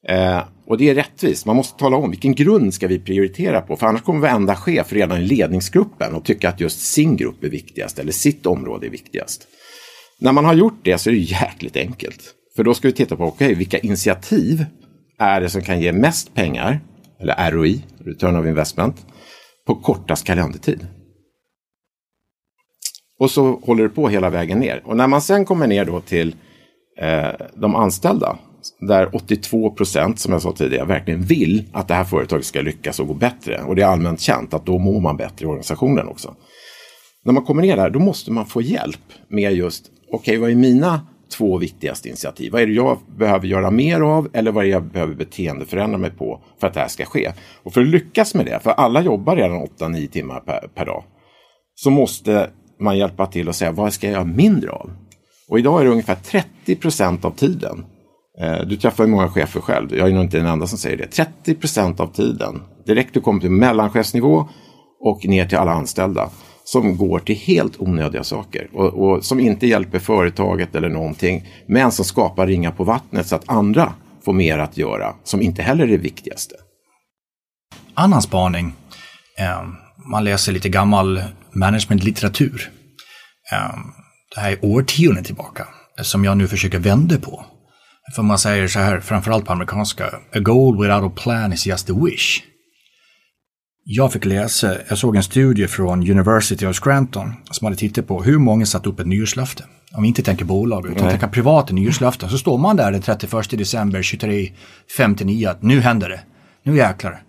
Eh, 0.09 0.43
och 0.67 0.79
det 0.79 0.89
är 0.89 0.95
rättvist. 0.95 1.47
Man 1.47 1.57
måste 1.57 1.79
tala 1.79 1.97
om 1.97 2.11
vilken 2.11 2.35
grund 2.35 2.75
ska 2.75 2.89
vi 2.89 2.99
prioritera 2.99 3.61
på. 3.61 3.77
För 3.77 3.87
annars 3.87 4.03
kommer 4.03 4.21
varenda 4.21 4.57
chef 4.57 4.93
redan 4.93 5.21
i 5.21 5.25
ledningsgruppen 5.25 6.15
och 6.15 6.25
tycka 6.25 6.49
att 6.49 6.61
just 6.61 6.81
sin 6.81 7.17
grupp 7.17 7.45
är 7.45 7.49
viktigast 7.49 7.99
eller 7.99 8.13
sitt 8.13 8.47
område 8.47 8.87
är 8.87 8.91
viktigast. 8.91 9.47
När 10.21 10.33
man 10.33 10.45
har 10.45 10.55
gjort 10.55 10.81
det 10.83 10.99
så 10.99 11.11
är 11.11 11.15
det 11.15 11.21
jäkligt 11.21 11.77
enkelt. 11.77 12.35
För 12.57 12.65
då 12.65 12.75
ska 12.75 12.89
vi 12.89 12.95
titta 12.95 13.17
på 13.17 13.25
okay, 13.25 13.55
vilka 13.55 13.79
initiativ 13.79 14.65
är 15.19 15.41
det 15.41 15.49
som 15.49 15.63
kan 15.63 15.81
ge 15.81 15.93
mest 15.93 16.35
pengar 16.35 16.81
eller 17.21 17.51
ROI, 17.51 17.85
Return 17.99 18.37
of 18.37 18.47
Investment, 18.47 19.07
på 19.67 19.75
kortast 19.75 20.27
kalendertid. 20.27 20.87
Och 23.19 23.31
så 23.31 23.61
håller 23.63 23.83
det 23.83 23.89
på 23.89 24.09
hela 24.09 24.31
vägen 24.31 24.59
ner. 24.59 24.83
Och 24.85 24.97
när 24.97 25.07
man 25.07 25.23
sen 25.23 25.45
kommer 25.45 25.67
ner 25.67 25.85
då 25.85 26.01
till 26.01 26.37
eh, 26.99 27.47
de 27.55 27.75
anställda, 27.75 28.39
där 28.81 29.17
82 29.17 29.71
procent, 29.71 30.19
som 30.19 30.33
jag 30.33 30.43
sa 30.43 30.53
tidigare, 30.53 30.87
verkligen 30.87 31.23
vill 31.23 31.65
att 31.73 31.89
det 31.89 31.95
här 31.95 32.05
företaget 32.05 32.47
ska 32.47 32.61
lyckas 32.61 33.01
och 33.01 33.07
gå 33.07 33.15
bättre. 33.15 33.63
Och 33.63 33.77
det 33.77 33.83
är 33.83 33.87
allmänt 33.87 34.21
känt 34.21 34.55
att 34.55 34.67
då 34.67 34.79
mår 34.79 35.01
man 35.01 35.17
bättre 35.17 35.45
i 35.45 35.49
organisationen 35.49 36.09
också. 36.09 36.35
När 37.25 37.33
man 37.33 37.45
kommer 37.45 37.63
ner 37.63 37.77
där, 37.77 37.91
då 37.91 37.99
måste 37.99 38.33
man 38.33 38.47
få 38.47 38.63
hjälp 38.63 39.13
med 39.29 39.53
just, 39.53 39.91
okej, 40.13 40.17
okay, 40.17 40.39
vad 40.39 40.51
är 40.51 40.55
mina 40.55 41.07
två 41.29 41.59
viktigaste 41.59 42.09
initiativ. 42.09 42.53
Vad 42.53 42.63
är 42.63 42.67
det 42.67 42.73
jag 42.73 42.99
behöver 43.17 43.47
göra 43.47 43.71
mer 43.71 44.01
av 44.01 44.29
eller 44.33 44.53
vad 44.53 44.65
är 44.65 44.69
det 44.69 44.73
jag 44.73 44.85
behöver 44.85 45.15
beteendeförändra 45.15 45.99
mig 45.99 46.11
på 46.11 46.41
för 46.61 46.67
att 46.67 46.75
det 46.75 46.81
här 46.81 46.89
ska 46.89 47.05
ske? 47.05 47.33
Och 47.63 47.75
för 47.75 47.81
att 47.81 47.87
lyckas 47.87 48.35
med 48.35 48.47
det, 48.47 48.61
för 48.63 48.71
alla 48.71 49.03
jobbar 49.03 49.37
redan 49.37 49.67
8-9 49.67 50.07
timmar 50.07 50.41
per, 50.41 50.69
per, 50.75 50.87
dag, 50.87 51.05
så 51.75 51.91
måste 51.91 52.51
man 52.81 52.99
hjälpa 52.99 53.27
till 53.27 53.49
och 53.49 53.55
säga 53.55 53.73
vad 53.73 53.93
ska 53.93 54.07
jag 54.07 54.13
göra 54.13 54.25
mindre 54.25 54.71
av? 54.71 54.91
Och 55.49 55.59
idag 55.59 55.81
är 55.81 55.85
det 55.85 55.91
ungefär 55.91 56.15
30 56.15 56.77
procent 56.77 57.25
av 57.25 57.31
tiden. 57.31 57.85
Eh, 58.41 58.61
du 58.67 58.77
träffar 58.77 59.05
ju 59.05 59.11
många 59.11 59.29
chefer 59.29 59.61
själv, 59.61 59.97
jag 59.97 60.09
är 60.09 60.13
nog 60.13 60.25
inte 60.25 60.37
den 60.37 60.47
enda 60.47 60.67
som 60.67 60.79
säger 60.79 60.97
det. 60.97 61.07
30 61.07 61.55
procent 61.55 62.01
av 62.01 62.07
tiden, 62.07 62.63
direkt 62.87 63.15
du 63.15 63.21
kommer 63.21 63.41
till 63.41 63.51
mellanchefsnivå 63.51 64.49
och 65.01 65.27
ner 65.27 65.47
till 65.47 65.59
alla 65.59 65.73
anställda 65.73 66.31
som 66.67 66.97
går 66.97 67.19
till 67.19 67.37
helt 67.37 67.81
onödiga 67.81 68.25
saker 68.25 68.69
och, 68.73 68.95
och, 68.95 69.25
som 69.25 69.41
inte 69.41 69.67
hjälper 69.67 69.99
företaget 69.99 70.75
eller 70.75 70.89
någonting, 70.89 71.49
men 71.67 71.93
som 71.93 72.05
skapar 72.05 72.47
ringar 72.47 72.71
på 72.71 72.85
vattnet 72.85 73.27
så 73.27 73.37
att 73.37 73.49
andra 73.49 73.95
får 74.25 74.33
mer 74.33 74.59
att 74.59 74.77
göra, 74.77 75.15
som 75.25 75.43
inte 75.43 75.63
heller 75.63 75.85
är 75.85 75.89
det 75.89 75.97
viktigaste. 75.97 76.55
Annan 77.95 78.23
spaning. 78.23 78.73
Eh, 79.39 79.63
man 80.11 80.25
läser 80.25 80.53
lite 80.53 80.69
gammal 80.69 81.23
managementlitteratur. 81.53 82.71
Eh, 83.53 83.79
det 84.35 84.41
här 84.41 84.53
är 84.53 84.65
årtionden 84.65 85.25
tillbaka, 85.25 85.69
som 86.03 86.25
jag 86.25 86.37
nu 86.37 86.49
försöker 86.49 86.79
vända 86.79 87.19
på. 87.19 87.45
För 88.15 88.23
man 88.23 88.39
säger 88.39 88.69
så 88.69 88.79
här, 88.79 89.01
framförallt 89.01 89.45
på 89.45 89.53
amerikanska, 89.53 90.07
a 90.35 90.39
goal 90.39 90.83
without 90.83 91.13
a 91.13 91.13
plan 91.23 91.53
is 91.53 91.67
just 91.67 91.91
a 91.91 91.95
wish. 92.05 92.43
Jag 93.89 94.13
fick 94.13 94.25
läsa, 94.25 94.77
jag 94.89 94.99
såg 94.99 95.17
en 95.17 95.23
studie 95.23 95.67
från 95.67 96.11
University 96.11 96.67
of 96.67 96.77
Scranton 96.77 97.33
som 97.51 97.65
hade 97.65 97.77
tittat 97.77 98.07
på 98.07 98.23
hur 98.23 98.39
många 98.39 98.67
satt 98.67 98.87
upp 98.87 99.01
ett 99.01 99.07
nyårslöfte. 99.07 99.65
Om 99.93 100.03
vi 100.03 100.09
inte 100.09 100.23
tänker 100.23 100.45
bolag 100.45 100.87
utan 100.87 101.03
Nej. 101.03 101.11
tänker 101.11 101.27
privata 101.27 101.75
nyårslöften 101.75 102.31
så 102.31 102.39
står 102.39 102.59
man 102.59 102.77
där 102.77 102.93
den 102.93 103.03
31 103.03 103.51
december 103.51 104.03
23.59 104.03 105.51
att 105.51 105.63
nu 105.63 105.81
händer 105.81 106.09
det. 106.09 106.21
Nu 106.63 106.77
jäklar. 106.77 107.23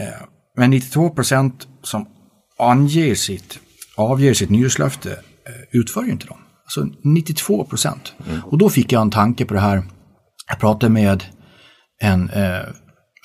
Eh, 0.00 0.26
men 0.56 0.70
92 0.70 1.10
procent 1.10 1.68
som 1.82 2.06
anger 2.58 3.14
sitt, 3.14 3.58
avger 3.96 4.34
sitt 4.34 4.50
nyårslöfte 4.50 5.10
eh, 5.12 5.80
utför 5.80 6.02
ju 6.02 6.10
inte 6.10 6.26
dem. 6.26 6.38
Alltså 6.64 6.86
92 7.04 7.64
procent. 7.64 8.12
Mm. 8.28 8.40
Och 8.44 8.58
då 8.58 8.70
fick 8.70 8.92
jag 8.92 9.02
en 9.02 9.10
tanke 9.10 9.44
på 9.44 9.54
det 9.54 9.60
här. 9.60 9.82
Jag 10.48 10.60
pratade 10.60 10.92
med 10.92 11.24
en 12.02 12.30
eh, 12.30 12.60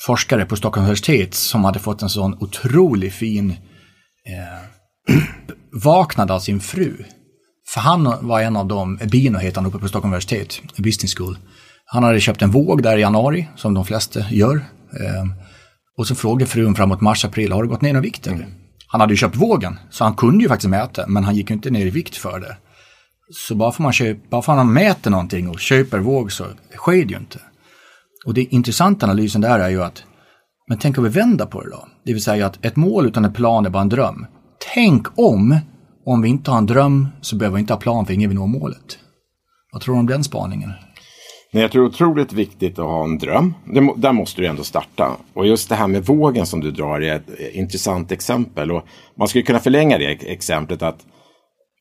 forskare 0.06 0.46
på 0.46 0.56
Stockholms 0.56 0.86
universitet 0.86 1.34
som 1.34 1.66
hade 1.66 1.80
fått 1.80 2.02
en 2.02 2.10
sån 2.10 2.34
otroligt 2.40 3.14
fin 3.14 3.52
eh, 3.52 5.16
vaknad 5.84 6.32
av 6.32 6.40
sin 6.40 6.60
fru. 6.60 7.04
För 7.68 7.82
han 7.82 8.28
var 8.28 8.42
en 8.42 8.56
av 8.56 8.68
dem, 8.68 9.00
Bino 9.12 9.38
heter 9.38 9.62
han 9.62 9.66
uppe 9.66 9.80
på 9.80 9.88
Stockholms 9.88 10.12
universitet, 10.12 10.62
business 10.78 11.16
school. 11.16 11.38
Han 11.86 12.04
hade 12.04 12.20
köpt 12.20 12.42
en 12.42 12.52
våg 12.52 12.84
där 12.84 12.98
i 12.98 13.02
januari, 13.02 13.48
som 13.56 13.74
de 13.74 13.86
flesta 13.86 14.20
gör. 14.30 14.56
Eh, 15.00 15.26
och 15.98 16.08
så 16.08 16.16
frågade 16.16 16.52
frun 16.52 16.76
framåt 16.76 17.02
mars, 17.02 17.26
april, 17.26 17.52
har 17.52 17.64
du 17.64 17.70
gått 17.70 17.82
ner 17.82 17.94
några 17.94 18.02
vikt? 18.02 18.28
Mm. 18.28 18.46
Han 18.88 19.02
hade 19.02 19.14
ju 19.14 19.18
köpt 19.18 19.36
vågen, 19.36 19.80
så 19.90 20.04
han 20.04 20.16
kunde 20.16 20.44
ju 20.44 20.50
faktiskt 20.50 20.70
mäta, 20.70 21.08
men 21.08 21.24
han 21.24 21.36
gick 21.36 21.50
ju 21.50 21.56
inte 21.56 21.70
ner 21.70 21.86
i 21.86 21.90
vikt 21.90 22.18
för 22.18 22.40
det. 22.40 22.58
Så 23.34 23.56
bara 23.56 23.72
för 23.72 23.84
man, 23.84 23.94
köper, 23.94 24.30
bara 24.30 24.42
för 24.42 24.56
man 24.56 24.74
mäter 24.74 25.12
någonting 25.12 25.50
och 25.50 25.60
köper 25.60 26.00
våg 26.00 26.32
så 26.32 26.46
sker 26.76 27.06
det 27.06 27.14
ju 27.14 27.18
inte. 27.18 27.40
Och 28.26 28.34
det 28.34 28.42
intressanta 28.42 29.06
analysen 29.06 29.42
där 29.42 29.60
är 29.60 29.70
ju 29.70 29.84
att, 29.84 30.04
men 30.68 30.78
tänk 30.78 30.98
om 30.98 31.04
vi 31.04 31.10
vänder 31.10 31.46
på 31.46 31.62
det 31.62 31.70
då? 31.70 31.88
Det 32.06 32.14
vill 32.14 32.24
säga 32.24 32.46
att 32.46 32.66
ett 32.66 32.76
mål 32.76 33.08
utan 33.08 33.26
en 33.26 33.34
plan 33.34 33.66
är 33.66 33.70
bara 33.70 33.82
en 33.82 33.90
dröm. 33.90 34.26
Tänk 34.74 35.20
om, 35.20 35.60
om 36.06 36.22
vi 36.22 36.30
inte 36.30 36.52
har 36.52 36.58
en 36.58 36.66
dröm 36.66 37.08
så 37.22 37.36
behöver 37.36 37.56
vi 37.56 37.62
inte 37.62 37.74
ha 37.74 37.80
plan 37.80 38.06
för 38.06 38.14
ingen 38.14 38.30
vill 38.30 38.40
nå 38.40 38.48
målet. 38.48 39.00
Vad 39.74 39.82
tror 39.82 39.96
du 39.96 40.00
om 40.00 40.08
den 40.08 40.24
spaningen? 40.24 40.72
Nej, 41.52 41.62
jag 41.62 41.72
tror 41.72 41.84
det 41.84 41.88
är 41.88 41.90
otroligt 41.90 42.34
viktigt 42.34 42.80
att 42.80 42.86
ha 42.86 43.04
en 43.04 43.18
dröm. 43.18 43.54
Det, 43.74 43.94
där 43.98 44.14
måste 44.14 44.42
du 44.42 44.48
ändå 44.48 44.64
starta. 44.64 45.18
Och 45.34 45.48
just 45.48 45.70
det 45.70 45.76
här 45.76 45.88
med 45.88 46.06
vågen 46.06 46.46
som 46.46 46.60
du 46.60 46.72
drar 46.72 47.02
är 47.02 47.16
ett 47.16 47.30
eh, 47.40 47.60
intressant 47.60 48.12
exempel. 48.12 48.72
Och 48.72 48.84
man 49.18 49.28
skulle 49.28 49.44
kunna 49.44 49.60
förlänga 49.60 49.98
det 49.98 50.06
exemplet 50.06 50.82
att 50.82 51.06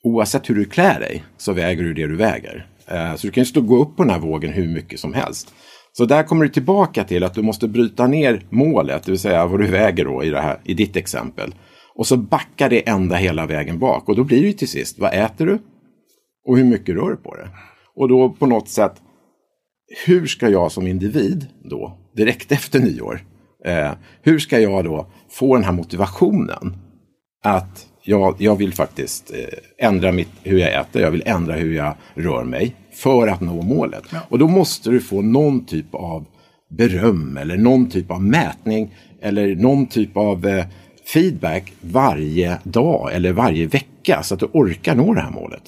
oavsett 0.05 0.51
hur 0.51 0.55
du 0.55 0.65
klär 0.65 1.01
dig 1.01 1.25
så 1.37 1.53
väger 1.53 1.83
du 1.83 1.95
det 1.95 2.07
du 2.07 2.17
väger. 2.17 2.67
Eh, 2.87 3.15
så 3.15 3.27
du 3.27 3.31
kan 3.31 3.41
ju 3.41 3.47
stå 3.47 3.61
och 3.61 3.67
gå 3.67 3.83
upp 3.83 3.97
på 3.97 4.03
den 4.03 4.13
här 4.13 4.19
vågen 4.19 4.53
hur 4.53 4.69
mycket 4.69 5.01
som 5.01 5.15
helst. 5.15 5.55
Så 5.97 6.05
där 6.05 6.23
kommer 6.23 6.45
du 6.45 6.51
tillbaka 6.51 7.05
till 7.05 7.25
att 7.25 7.35
du 7.35 7.43
måste 7.43 7.69
bryta 7.69 8.07
ner 8.07 8.47
målet, 8.51 9.03
det 9.05 9.11
vill 9.11 9.21
säga 9.21 9.47
vad 9.47 9.61
du 9.61 9.67
väger 9.67 10.05
då 10.05 10.25
i, 10.25 10.31
det 10.31 10.41
här, 10.41 10.61
i 10.65 10.75
ditt 10.75 10.97
exempel. 10.97 11.55
Och 11.95 12.07
så 12.07 12.17
backar 12.17 12.71
det 12.71 12.89
ända 12.89 13.17
hela 13.17 13.47
vägen 13.47 13.79
bak 13.79 14.09
och 14.09 14.17
då 14.17 14.25
blir 14.25 14.41
det 14.41 14.47
ju 14.47 14.53
till 14.53 14.69
sist, 14.69 14.99
vad 14.99 15.15
äter 15.15 15.47
du? 15.47 15.59
Och 16.47 16.57
hur 16.57 16.65
mycket 16.65 16.95
rör 16.95 17.11
du 17.11 17.17
på 17.17 17.37
det? 17.37 17.49
Och 17.97 18.09
då 18.09 18.31
på 18.31 18.47
något 18.47 18.69
sätt, 18.69 18.93
hur 20.07 20.27
ska 20.27 20.49
jag 20.49 20.73
som 20.73 20.87
individ 20.87 21.47
då, 21.71 21.99
direkt 22.17 22.53
efter 22.53 22.81
nyår, 22.81 23.21
eh, 23.65 23.93
hur 24.23 24.39
ska 24.39 24.59
jag 24.59 24.85
då 24.85 25.07
få 25.31 25.55
den 25.55 25.65
här 25.65 25.73
motivationen 25.73 26.77
att 27.45 27.87
jag, 28.05 28.35
jag 28.39 28.57
vill 28.57 28.75
faktiskt 28.75 29.31
eh, 29.35 29.87
ändra 29.89 30.13
mitt, 30.13 30.29
hur 30.43 30.59
jag 30.59 30.81
äter, 30.81 31.03
jag 31.03 31.11
vill 31.11 31.23
ändra 31.27 31.55
hur 31.55 31.75
jag 31.75 31.95
rör 32.15 32.45
mig 32.45 32.75
för 32.93 33.29
att 33.29 33.41
nå 33.41 33.63
målet. 33.63 34.05
Ja. 34.11 34.21
Och 34.29 34.39
då 34.39 34.49
måste 34.49 34.91
du 34.91 35.01
få 35.01 35.23
någon 35.23 35.65
typ 35.65 35.95
av 35.95 36.27
beröm 36.71 37.37
eller 37.37 37.57
någon 37.57 37.91
typ 37.91 38.11
av 38.11 38.23
mätning 38.23 38.95
eller 39.21 39.57
någon 39.57 39.87
typ 39.87 40.17
av 40.17 40.47
eh, 40.47 40.65
feedback 41.13 41.73
varje 41.81 42.59
dag 42.63 43.15
eller 43.15 43.33
varje 43.33 43.67
vecka 43.67 44.23
så 44.23 44.35
att 44.35 44.41
du 44.41 44.47
orkar 44.53 44.95
nå 44.95 45.15
det 45.15 45.21
här 45.21 45.31
målet. 45.31 45.63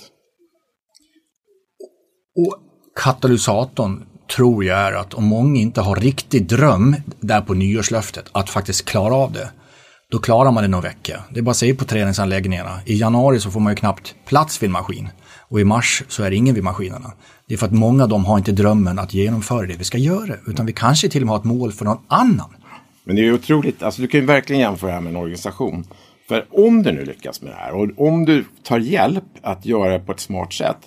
Och 2.36 2.56
katalysatorn 3.04 4.06
tror 4.36 4.64
jag 4.64 4.78
är 4.78 4.92
att 4.92 5.14
om 5.14 5.24
många 5.24 5.60
inte 5.60 5.80
har 5.80 5.96
riktig 5.96 6.46
dröm 6.46 6.96
där 7.20 7.40
på 7.40 7.54
nyårslöftet 7.54 8.24
att 8.32 8.50
faktiskt 8.50 8.84
klara 8.84 9.14
av 9.14 9.32
det, 9.32 9.50
då 10.12 10.18
klarar 10.18 10.50
man 10.50 10.62
det 10.62 10.68
någon 10.68 10.82
vecka. 10.82 11.24
Det 11.30 11.40
är 11.40 11.42
bara 11.42 11.50
att 11.50 11.56
se 11.56 11.74
på 11.74 11.84
träningsanläggningarna. 11.84 12.80
I 12.84 12.96
januari 13.00 13.40
så 13.40 13.50
får 13.50 13.60
man 13.60 13.72
ju 13.72 13.76
knappt 13.76 14.14
plats 14.26 14.62
vid 14.62 14.68
en 14.68 14.72
maskin. 14.72 15.08
Och 15.48 15.60
i 15.60 15.64
mars 15.64 16.02
så 16.08 16.22
är 16.22 16.30
det 16.30 16.36
ingen 16.36 16.54
vid 16.54 16.64
maskinerna. 16.64 17.12
Det 17.48 17.54
är 17.54 17.58
för 17.58 17.66
att 17.66 17.72
många 17.72 18.02
av 18.02 18.08
dem 18.08 18.24
har 18.24 18.38
inte 18.38 18.52
drömmen 18.52 18.98
att 18.98 19.14
genomföra 19.14 19.66
det 19.66 19.76
vi 19.78 19.84
ska 19.84 19.98
göra. 19.98 20.34
Utan 20.46 20.66
vi 20.66 20.72
kanske 20.72 21.08
till 21.08 21.22
och 21.22 21.26
med 21.26 21.32
har 21.32 21.38
ett 21.38 21.44
mål 21.44 21.72
för 21.72 21.84
någon 21.84 22.02
annan. 22.08 22.56
Men 23.04 23.16
det 23.16 23.22
är 23.22 23.24
ju 23.24 23.32
otroligt, 23.32 23.82
alltså 23.82 24.02
du 24.02 24.08
kan 24.08 24.20
ju 24.20 24.26
verkligen 24.26 24.60
jämföra 24.60 24.90
det 24.90 24.94
här 24.94 25.00
med 25.00 25.10
en 25.10 25.16
organisation. 25.16 25.84
För 26.28 26.46
om 26.50 26.82
du 26.82 26.92
nu 26.92 27.04
lyckas 27.04 27.42
med 27.42 27.52
det 27.52 27.56
här 27.56 27.74
och 27.74 28.06
om 28.06 28.24
du 28.24 28.44
tar 28.62 28.78
hjälp 28.78 29.24
att 29.42 29.66
göra 29.66 29.92
det 29.92 29.98
på 29.98 30.12
ett 30.12 30.20
smart 30.20 30.52
sätt. 30.52 30.78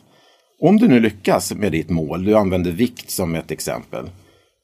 Om 0.61 0.77
du 0.77 0.87
nu 0.87 0.99
lyckas 0.99 1.53
med 1.53 1.71
ditt 1.71 1.89
mål, 1.89 2.25
du 2.25 2.35
använder 2.35 2.71
vikt 2.71 3.11
som 3.11 3.35
ett 3.35 3.51
exempel. 3.51 4.09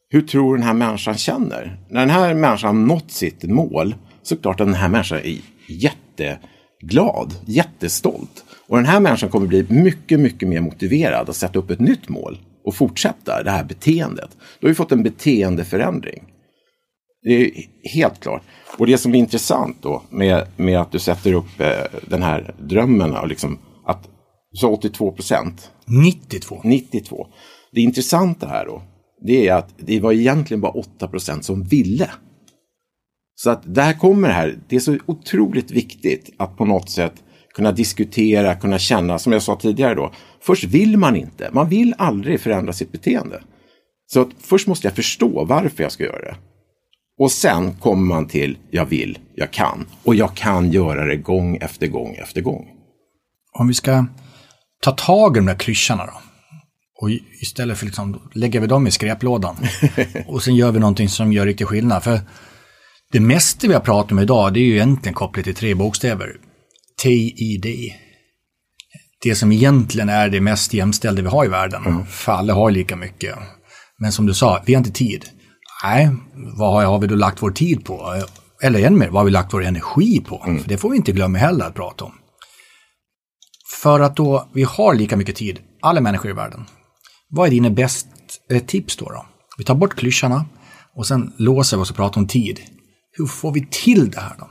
Hur 0.09 0.21
tror 0.21 0.51
du 0.51 0.57
den 0.57 0.67
här 0.67 0.73
människan 0.73 1.17
känner? 1.17 1.77
När 1.89 1.99
den 1.99 2.09
här 2.09 2.33
människan 2.33 2.75
har 2.75 2.95
nått 2.95 3.11
sitt 3.11 3.43
mål 3.43 3.95
så 4.27 4.37
klart 4.37 4.61
att 4.61 4.67
den 4.67 4.75
här 4.75 4.89
människan 4.89 5.17
är 5.17 5.39
jätteglad, 5.67 7.33
jättestolt. 7.45 8.43
Och 8.67 8.77
den 8.77 8.85
här 8.85 8.99
människan 8.99 9.29
kommer 9.29 9.47
bli 9.47 9.65
mycket, 9.69 10.19
mycket 10.19 10.49
mer 10.49 10.61
motiverad 10.61 11.29
att 11.29 11.35
sätta 11.35 11.59
upp 11.59 11.69
ett 11.69 11.79
nytt 11.79 12.09
mål 12.09 12.37
och 12.65 12.75
fortsätta 12.75 13.43
det 13.43 13.51
här 13.51 13.63
beteendet. 13.63 14.29
Då 14.59 14.67
har 14.67 14.69
vi 14.69 14.75
fått 14.75 14.91
en 14.91 15.03
beteendeförändring. 15.03 16.23
Det 17.23 17.33
är 17.33 17.51
helt 17.93 18.19
klart. 18.19 18.41
Och 18.77 18.87
det 18.87 18.97
som 18.97 19.15
är 19.15 19.19
intressant 19.19 19.77
då 19.81 20.03
med, 20.09 20.47
med 20.55 20.81
att 20.81 20.91
du 20.91 20.99
sätter 20.99 21.33
upp 21.33 21.59
eh, 21.59 21.99
den 22.07 22.23
här 22.23 22.55
drömmen 22.59 23.15
och 23.15 23.27
liksom 23.27 23.59
att 23.85 24.09
så 24.53 24.73
82 24.73 25.11
procent. 25.11 25.71
92. 25.85 26.61
92. 26.63 27.27
Det 27.71 27.81
intressanta 27.81 28.47
här 28.47 28.65
då, 28.65 28.81
det 29.25 29.47
är 29.47 29.53
att 29.53 29.73
det 29.77 29.99
var 29.99 30.11
egentligen 30.11 30.61
bara 30.61 30.71
8 30.71 31.07
procent 31.07 31.45
som 31.45 31.63
ville. 31.63 32.09
Så 33.35 33.49
att 33.49 33.61
där 33.65 33.93
kommer 33.93 34.27
det 34.27 34.33
här, 34.33 34.57
det 34.67 34.75
är 34.75 34.79
så 34.79 34.97
otroligt 35.05 35.71
viktigt 35.71 36.29
att 36.37 36.57
på 36.57 36.65
något 36.65 36.89
sätt 36.89 37.13
kunna 37.55 37.71
diskutera, 37.71 38.55
kunna 38.55 38.79
känna, 38.79 39.19
som 39.19 39.33
jag 39.33 39.41
sa 39.41 39.55
tidigare 39.55 39.95
då. 39.95 40.11
Först 40.41 40.63
vill 40.63 40.97
man 40.97 41.15
inte, 41.15 41.49
man 41.51 41.69
vill 41.69 41.95
aldrig 41.97 42.41
förändra 42.41 42.73
sitt 42.73 42.91
beteende. 42.91 43.41
Så 44.07 44.21
att 44.21 44.29
först 44.39 44.67
måste 44.67 44.87
jag 44.87 44.95
förstå 44.95 45.45
varför 45.45 45.83
jag 45.83 45.91
ska 45.91 46.03
göra 46.03 46.21
det. 46.21 46.35
Och 47.19 47.31
sen 47.31 47.73
kommer 47.73 48.15
man 48.15 48.27
till, 48.27 48.57
jag 48.71 48.85
vill, 48.85 49.19
jag 49.35 49.51
kan. 49.51 49.85
Och 50.03 50.15
jag 50.15 50.35
kan 50.35 50.71
göra 50.71 51.05
det 51.05 51.17
gång 51.17 51.55
efter 51.55 51.87
gång 51.87 52.15
efter 52.15 52.41
gång. 52.41 52.67
Om 53.59 53.67
vi 53.67 53.73
ska 53.73 54.05
ta 54.81 54.91
tag 54.91 55.37
i 55.37 55.39
de 55.39 55.45
där 55.45 55.55
klyschorna 55.55 56.05
då. 56.05 56.21
Och 57.01 57.09
istället 57.41 57.77
för 57.77 57.85
liksom, 57.85 58.21
lägger 58.33 58.59
vi 58.59 58.67
dem 58.67 58.87
i 58.87 58.91
skräplådan. 58.91 59.55
och 60.27 60.43
sen 60.43 60.55
gör 60.55 60.71
vi 60.71 60.79
någonting 60.79 61.09
som 61.09 61.33
gör 61.33 61.45
riktig 61.45 61.67
skillnad. 61.67 62.03
För 62.03 62.19
det 63.15 63.21
mesta 63.21 63.67
vi 63.67 63.73
har 63.73 63.81
pratat 63.81 64.11
om 64.11 64.19
idag, 64.19 64.53
det 64.53 64.59
är 64.59 64.61
ju 64.61 64.73
egentligen 64.73 65.13
kopplat 65.13 65.45
till 65.45 65.55
tre 65.55 65.73
bokstäver. 65.73 66.35
TID. 67.01 67.93
Det 69.23 69.35
som 69.35 69.51
egentligen 69.51 70.09
är 70.09 70.29
det 70.29 70.41
mest 70.41 70.73
jämställda 70.73 71.21
vi 71.21 71.27
har 71.27 71.45
i 71.45 71.47
världen. 71.47 71.85
Mm. 71.85 72.05
För 72.05 72.31
alla 72.31 72.53
har 72.53 72.71
lika 72.71 72.95
mycket. 72.95 73.35
Men 73.99 74.11
som 74.11 74.25
du 74.25 74.33
sa, 74.33 74.63
vi 74.65 74.73
har 74.73 74.77
inte 74.77 74.91
tid. 74.91 75.25
Nej, 75.83 76.09
vad 76.57 76.85
har 76.85 76.99
vi 76.99 77.07
då 77.07 77.15
lagt 77.15 77.41
vår 77.41 77.51
tid 77.51 77.85
på? 77.85 78.23
Eller 78.61 78.85
än 78.85 78.97
mer, 78.97 79.09
vad 79.09 79.19
har 79.19 79.25
vi 79.25 79.31
lagt 79.31 79.53
vår 79.53 79.63
energi 79.63 80.19
på? 80.19 80.43
Mm. 80.47 80.61
För 80.61 80.69
det 80.69 80.77
får 80.77 80.89
vi 80.89 80.97
inte 80.97 81.11
glömma 81.11 81.37
heller 81.37 81.65
att 81.65 81.75
prata 81.75 82.05
om. 82.05 82.13
För 83.81 83.99
att 83.99 84.15
då 84.15 84.49
vi 84.53 84.63
har 84.63 84.93
lika 84.93 85.17
mycket 85.17 85.35
tid, 85.35 85.59
alla 85.81 86.01
människor 86.01 86.31
i 86.31 86.33
världen. 86.33 86.65
Vad 87.29 87.47
är 87.47 87.51
dina 87.51 87.69
bästa 87.69 88.09
eh, 88.51 88.63
tips 88.63 88.97
då, 88.97 89.05
då? 89.05 89.25
Vi 89.57 89.63
tar 89.63 89.75
bort 89.75 89.95
klyschorna 89.95 90.45
och 90.95 91.07
sen 91.07 91.33
låser 91.37 91.77
vi 91.77 91.83
oss 91.83 91.89
och 91.89 91.95
pratar 91.95 92.21
om 92.21 92.27
tid. 92.27 92.59
Hur 93.17 93.25
får 93.25 93.51
vi 93.51 93.67
till 93.71 94.09
det 94.11 94.19
här 94.19 94.35
då? 94.39 94.49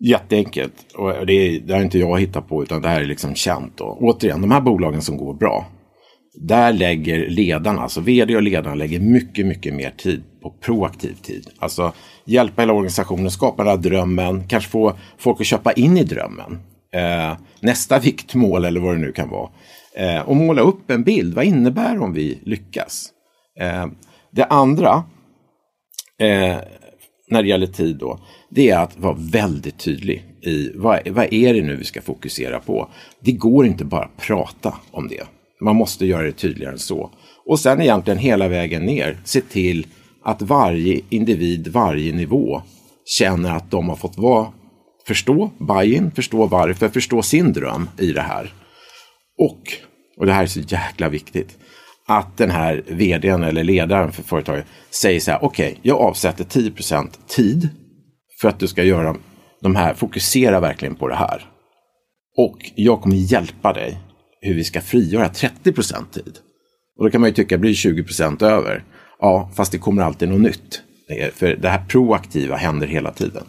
Jätteenkelt. 0.00 0.74
Och 0.94 1.26
det, 1.26 1.32
är, 1.32 1.60
det 1.60 1.74
har 1.74 1.82
inte 1.82 1.98
jag 1.98 2.20
hittat 2.20 2.48
på 2.48 2.62
utan 2.62 2.82
det 2.82 2.88
här 2.88 3.00
är 3.00 3.04
liksom 3.04 3.34
känt. 3.34 3.80
Och 3.80 4.02
återigen, 4.02 4.40
de 4.40 4.50
här 4.50 4.60
bolagen 4.60 5.02
som 5.02 5.16
går 5.16 5.34
bra. 5.34 5.66
där 6.34 6.72
lägger 6.72 7.28
ledarna, 7.28 7.82
alltså 7.82 8.00
vd 8.00 8.36
och 8.36 8.42
ledarna 8.42 8.74
lägger 8.74 9.00
mycket, 9.00 9.46
mycket 9.46 9.74
mer 9.74 9.90
tid 9.90 10.22
på 10.42 10.50
proaktiv 10.50 11.14
tid. 11.22 11.46
Alltså 11.58 11.92
hjälpa 12.24 12.62
hela 12.62 12.72
organisationen, 12.72 13.30
skapa 13.30 13.64
den 13.64 13.70
här 13.70 13.82
drömmen, 13.82 14.48
kanske 14.48 14.70
få 14.70 14.98
folk 15.18 15.40
att 15.40 15.46
köpa 15.46 15.72
in 15.72 15.96
i 15.96 16.04
drömmen. 16.04 16.58
Eh, 16.94 17.36
nästa 17.60 17.98
viktmål 17.98 18.64
eller 18.64 18.80
vad 18.80 18.94
det 18.94 19.00
nu 19.00 19.12
kan 19.12 19.28
vara. 19.28 19.50
Eh, 19.96 20.20
och 20.20 20.36
måla 20.36 20.62
upp 20.62 20.90
en 20.90 21.02
bild, 21.04 21.34
vad 21.34 21.44
innebär 21.44 22.02
om 22.02 22.12
vi 22.12 22.38
lyckas? 22.44 23.08
Eh, 23.60 23.86
det 24.30 24.44
andra, 24.44 25.04
eh, 26.20 26.56
när 27.32 27.42
det 27.42 27.48
gäller 27.48 27.66
tid 27.66 27.96
då, 27.96 28.18
det 28.48 28.70
är 28.70 28.78
att 28.78 28.98
vara 28.98 29.16
väldigt 29.18 29.78
tydlig 29.78 30.24
i 30.42 30.70
vad, 30.74 31.08
vad 31.08 31.32
är 31.32 31.54
det 31.54 31.62
nu 31.62 31.76
vi 31.76 31.84
ska 31.84 32.02
fokusera 32.02 32.60
på. 32.60 32.88
Det 33.20 33.32
går 33.32 33.66
inte 33.66 33.84
bara 33.84 34.04
att 34.04 34.16
prata 34.16 34.74
om 34.90 35.08
det. 35.08 35.22
Man 35.60 35.76
måste 35.76 36.06
göra 36.06 36.22
det 36.22 36.32
tydligare 36.32 36.72
än 36.72 36.78
så. 36.78 37.10
Och 37.46 37.60
sen 37.60 37.80
egentligen 37.80 38.18
hela 38.18 38.48
vägen 38.48 38.86
ner, 38.86 39.18
se 39.24 39.40
till 39.40 39.86
att 40.24 40.42
varje 40.42 41.00
individ, 41.08 41.68
varje 41.68 42.12
nivå 42.12 42.62
känner 43.04 43.56
att 43.56 43.70
de 43.70 43.88
har 43.88 43.96
fått 43.96 44.18
vara, 44.18 44.52
förstå 45.06 45.50
buy-in, 45.58 46.10
förstå 46.10 46.46
varför, 46.46 46.88
förstå 46.88 47.22
sin 47.22 47.52
dröm 47.52 47.88
i 47.98 48.12
det 48.12 48.20
här. 48.20 48.52
Och, 49.38 49.60
och 50.16 50.26
det 50.26 50.32
här 50.32 50.42
är 50.42 50.46
så 50.46 50.60
jäkla 50.60 51.08
viktigt, 51.08 51.58
att 52.18 52.36
den 52.36 52.50
här 52.50 52.82
vdn 52.86 53.42
eller 53.42 53.64
ledaren 53.64 54.12
för 54.12 54.22
företaget 54.22 54.66
säger 54.90 55.20
så 55.20 55.30
här, 55.30 55.44
okej, 55.44 55.70
okay, 55.70 55.80
jag 55.82 56.00
avsätter 56.00 56.44
10% 56.44 57.08
tid 57.26 57.68
för 58.40 58.48
att 58.48 58.58
du 58.58 58.68
ska 58.68 58.82
göra 58.82 59.16
de 59.60 59.76
här, 59.76 59.94
fokusera 59.94 60.60
verkligen 60.60 60.94
på 60.94 61.08
det 61.08 61.14
här. 61.14 61.46
Och 62.36 62.70
jag 62.74 63.00
kommer 63.00 63.16
hjälpa 63.16 63.72
dig 63.72 63.98
hur 64.40 64.54
vi 64.54 64.64
ska 64.64 64.80
frigöra 64.80 65.28
30% 65.28 66.10
tid. 66.12 66.38
Och 66.98 67.04
då 67.04 67.10
kan 67.10 67.20
man 67.20 67.30
ju 67.30 67.34
tycka, 67.34 67.58
blir 67.58 67.72
20% 67.72 68.44
över? 68.44 68.84
Ja, 69.18 69.50
fast 69.54 69.72
det 69.72 69.78
kommer 69.78 70.02
alltid 70.02 70.28
något 70.28 70.40
nytt. 70.40 70.82
Eh, 71.08 71.30
för 71.30 71.56
det 71.56 71.68
här 71.68 71.84
proaktiva 71.88 72.56
händer 72.56 72.86
hela 72.86 73.12
tiden. 73.12 73.44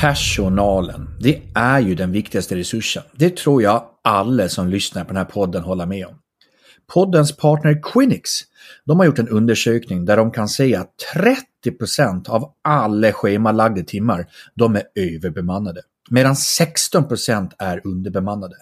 Personalen, 0.00 1.08
det 1.20 1.42
är 1.54 1.80
ju 1.80 1.94
den 1.94 2.12
viktigaste 2.12 2.56
resursen. 2.56 3.02
Det 3.16 3.36
tror 3.36 3.62
jag 3.62 3.84
alla 4.04 4.48
som 4.48 4.68
lyssnar 4.68 5.04
på 5.04 5.08
den 5.08 5.16
här 5.16 5.24
podden 5.24 5.62
håller 5.62 5.86
med 5.86 6.06
om. 6.06 6.14
Poddens 6.94 7.36
partner 7.36 7.82
Quinix, 7.82 8.30
de 8.84 8.98
har 8.98 9.06
gjort 9.06 9.18
en 9.18 9.28
undersökning 9.28 10.04
där 10.04 10.16
de 10.16 10.30
kan 10.30 10.48
säga 10.48 10.80
att 10.80 10.94
30% 11.64 12.28
av 12.28 12.52
alla 12.64 13.12
schemalagda 13.12 13.82
timmar, 13.82 14.26
de 14.54 14.76
är 14.76 14.82
överbemannade. 14.94 15.82
Medan 16.10 16.34
16% 16.34 17.50
är 17.58 17.86
underbemannade. 17.86 18.56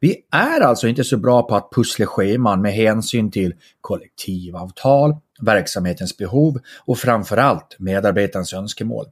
Vi 0.00 0.16
är 0.32 0.60
alltså 0.60 0.88
inte 0.88 1.04
så 1.04 1.16
bra 1.16 1.42
på 1.42 1.56
att 1.56 1.70
pussla 1.72 2.06
scheman 2.06 2.62
med 2.62 2.72
hänsyn 2.72 3.30
till 3.30 3.54
kollektivavtal, 3.80 5.16
verksamhetens 5.40 6.16
behov 6.16 6.58
och 6.84 6.98
framförallt 6.98 7.76
medarbetarens 7.78 8.52
önskemål. 8.52 9.06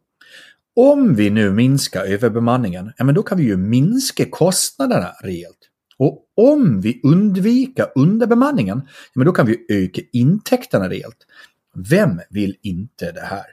Om 0.76 1.14
vi 1.14 1.30
nu 1.30 1.52
minskar 1.52 2.04
överbemanningen, 2.04 2.92
ja 2.96 3.04
men 3.04 3.14
då 3.14 3.22
kan 3.22 3.38
vi 3.38 3.44
ju 3.44 3.56
minska 3.56 4.24
kostnaderna 4.30 5.12
rejält. 5.22 5.68
Och 5.98 6.24
om 6.36 6.80
vi 6.80 7.00
undviker 7.04 7.92
underbemanningen, 7.94 8.82
ja 8.86 8.90
men 9.14 9.26
då 9.26 9.32
kan 9.32 9.46
vi 9.46 9.66
öka 9.68 10.02
intäkterna 10.12 10.88
rejält. 10.88 11.26
Vem 11.74 12.20
vill 12.30 12.56
inte 12.62 13.12
det 13.12 13.20
här? 13.20 13.46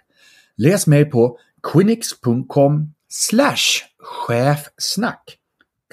Läs 0.58 0.88
mer 0.88 1.06
på 1.06 1.40
quinix.com 1.64 2.94
slash 3.10 3.84
chefsnack. 4.00 5.38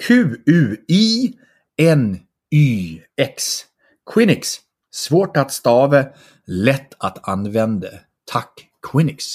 Q-U-I-N-Y-X. 0.01 0.45
Quinix. 4.13 4.57
Svårt 4.91 5.37
att 5.37 5.51
stava, 5.51 6.05
lätt 6.45 6.93
att 6.97 7.29
använda. 7.29 7.87
Tack 8.25 8.69
Quinix. 8.91 9.25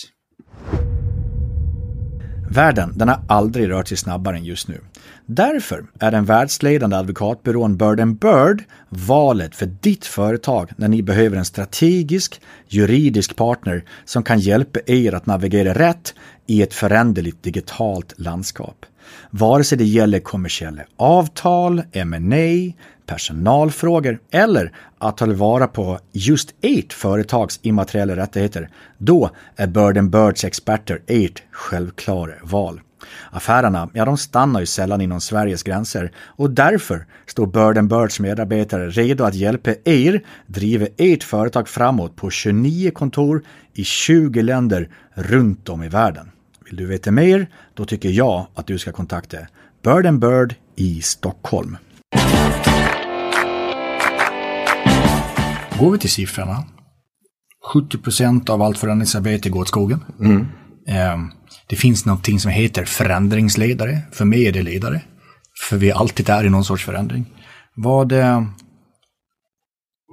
Världen 2.53 2.93
den 2.97 3.09
har 3.09 3.21
aldrig 3.29 3.71
rört 3.71 3.89
sig 3.89 3.97
snabbare 3.97 4.37
än 4.37 4.45
just 4.45 4.69
nu. 4.69 4.81
Därför 5.27 5.85
är 6.01 6.11
den 6.11 6.25
världsledande 6.25 6.97
advokatbyrån 6.97 7.77
Bird 7.77 8.01
Bird 8.15 8.65
valet 8.89 9.55
för 9.55 9.67
ditt 9.67 10.07
företag 10.07 10.71
när 10.77 10.89
ni 10.89 11.03
behöver 11.03 11.37
en 11.37 11.45
strategisk, 11.45 12.41
juridisk 12.69 13.37
partner 13.37 13.85
som 14.05 14.23
kan 14.23 14.41
hjälpa 14.41 14.81
er 14.87 15.15
att 15.15 15.27
navigera 15.27 15.75
rätt 15.75 16.15
i 16.47 16.63
ett 16.63 16.75
föränderligt 16.75 17.43
digitalt 17.43 18.15
landskap. 18.17 18.87
Vare 19.31 19.65
sig 19.65 19.79
det 19.79 19.85
gäller 19.85 20.19
kommersiella 20.19 20.83
avtal, 20.97 21.83
M&A, 21.93 22.73
personalfrågor 23.07 24.19
eller 24.31 24.73
att 24.99 25.17
ta 25.17 25.27
vara 25.27 25.67
på 25.67 25.99
just 26.13 26.55
ert 26.61 26.93
företags 26.93 27.61
immateriella 27.63 28.17
rättigheter, 28.17 28.69
då 28.99 29.31
är 29.57 29.67
Bird 29.67 30.11
Birds 30.11 30.45
experter 30.45 31.03
ert 31.07 31.43
självklara 31.51 32.33
val. 32.43 32.81
Affärerna, 33.31 33.89
ja 33.93 34.05
de 34.05 34.19
stannar 34.19 34.61
ju 34.61 34.67
sällan 34.67 35.01
inom 35.01 35.21
Sveriges 35.21 35.63
gränser 35.63 36.13
och 36.17 36.51
därför 36.51 37.07
står 37.27 37.47
Bird 37.47 37.89
Birds 37.89 38.21
medarbetare 38.21 38.91
redo 38.91 39.25
att 39.25 39.35
hjälpa 39.35 39.71
er 39.85 40.25
driva 40.47 40.87
ert 40.97 41.23
företag 41.23 41.69
framåt 41.69 42.17
på 42.17 42.31
29 42.31 42.91
kontor 42.91 43.43
i 43.75 43.85
20 43.85 44.43
länder 44.43 44.89
runt 45.15 45.69
om 45.69 45.83
i 45.83 45.89
världen. 45.89 46.31
Vill 46.65 46.77
du 46.77 46.87
veta 46.87 47.11
mer? 47.11 47.47
Då 47.75 47.85
tycker 47.85 48.09
jag 48.09 48.47
att 48.55 48.67
du 48.67 48.79
ska 48.79 48.93
kontakta 48.93 49.37
Bird 49.85 50.19
Bird 50.21 50.55
i 50.77 51.03
Stockholm. 51.03 51.77
Går 55.79 55.91
vi 55.91 55.99
till 55.99 56.11
siffrorna. 56.11 56.65
70 57.73 57.99
procent 57.99 58.51
av 58.51 58.63
allt 58.63 58.79
förändringsarbete 58.79 59.51
går 59.51 59.61
åt 59.61 59.69
skogen. 59.69 60.05
Mm. 60.21 60.47
Eh, 60.87 61.19
det 61.73 61.77
finns 61.77 62.07
någonting 62.07 62.41
som 62.41 62.51
heter 62.51 62.85
förändringsledare. 62.85 63.99
För 64.11 64.25
mig 64.25 64.47
är 64.47 64.53
det 64.53 64.63
ledare. 64.63 65.01
För 65.69 65.77
vi 65.77 65.93
alltid 65.93 66.29
är 66.29 66.45
i 66.45 66.51
någon 66.51 66.65
sorts 66.65 66.85
förändring. 66.85 67.27
Vad, 67.75 68.13
eh, 68.13 68.43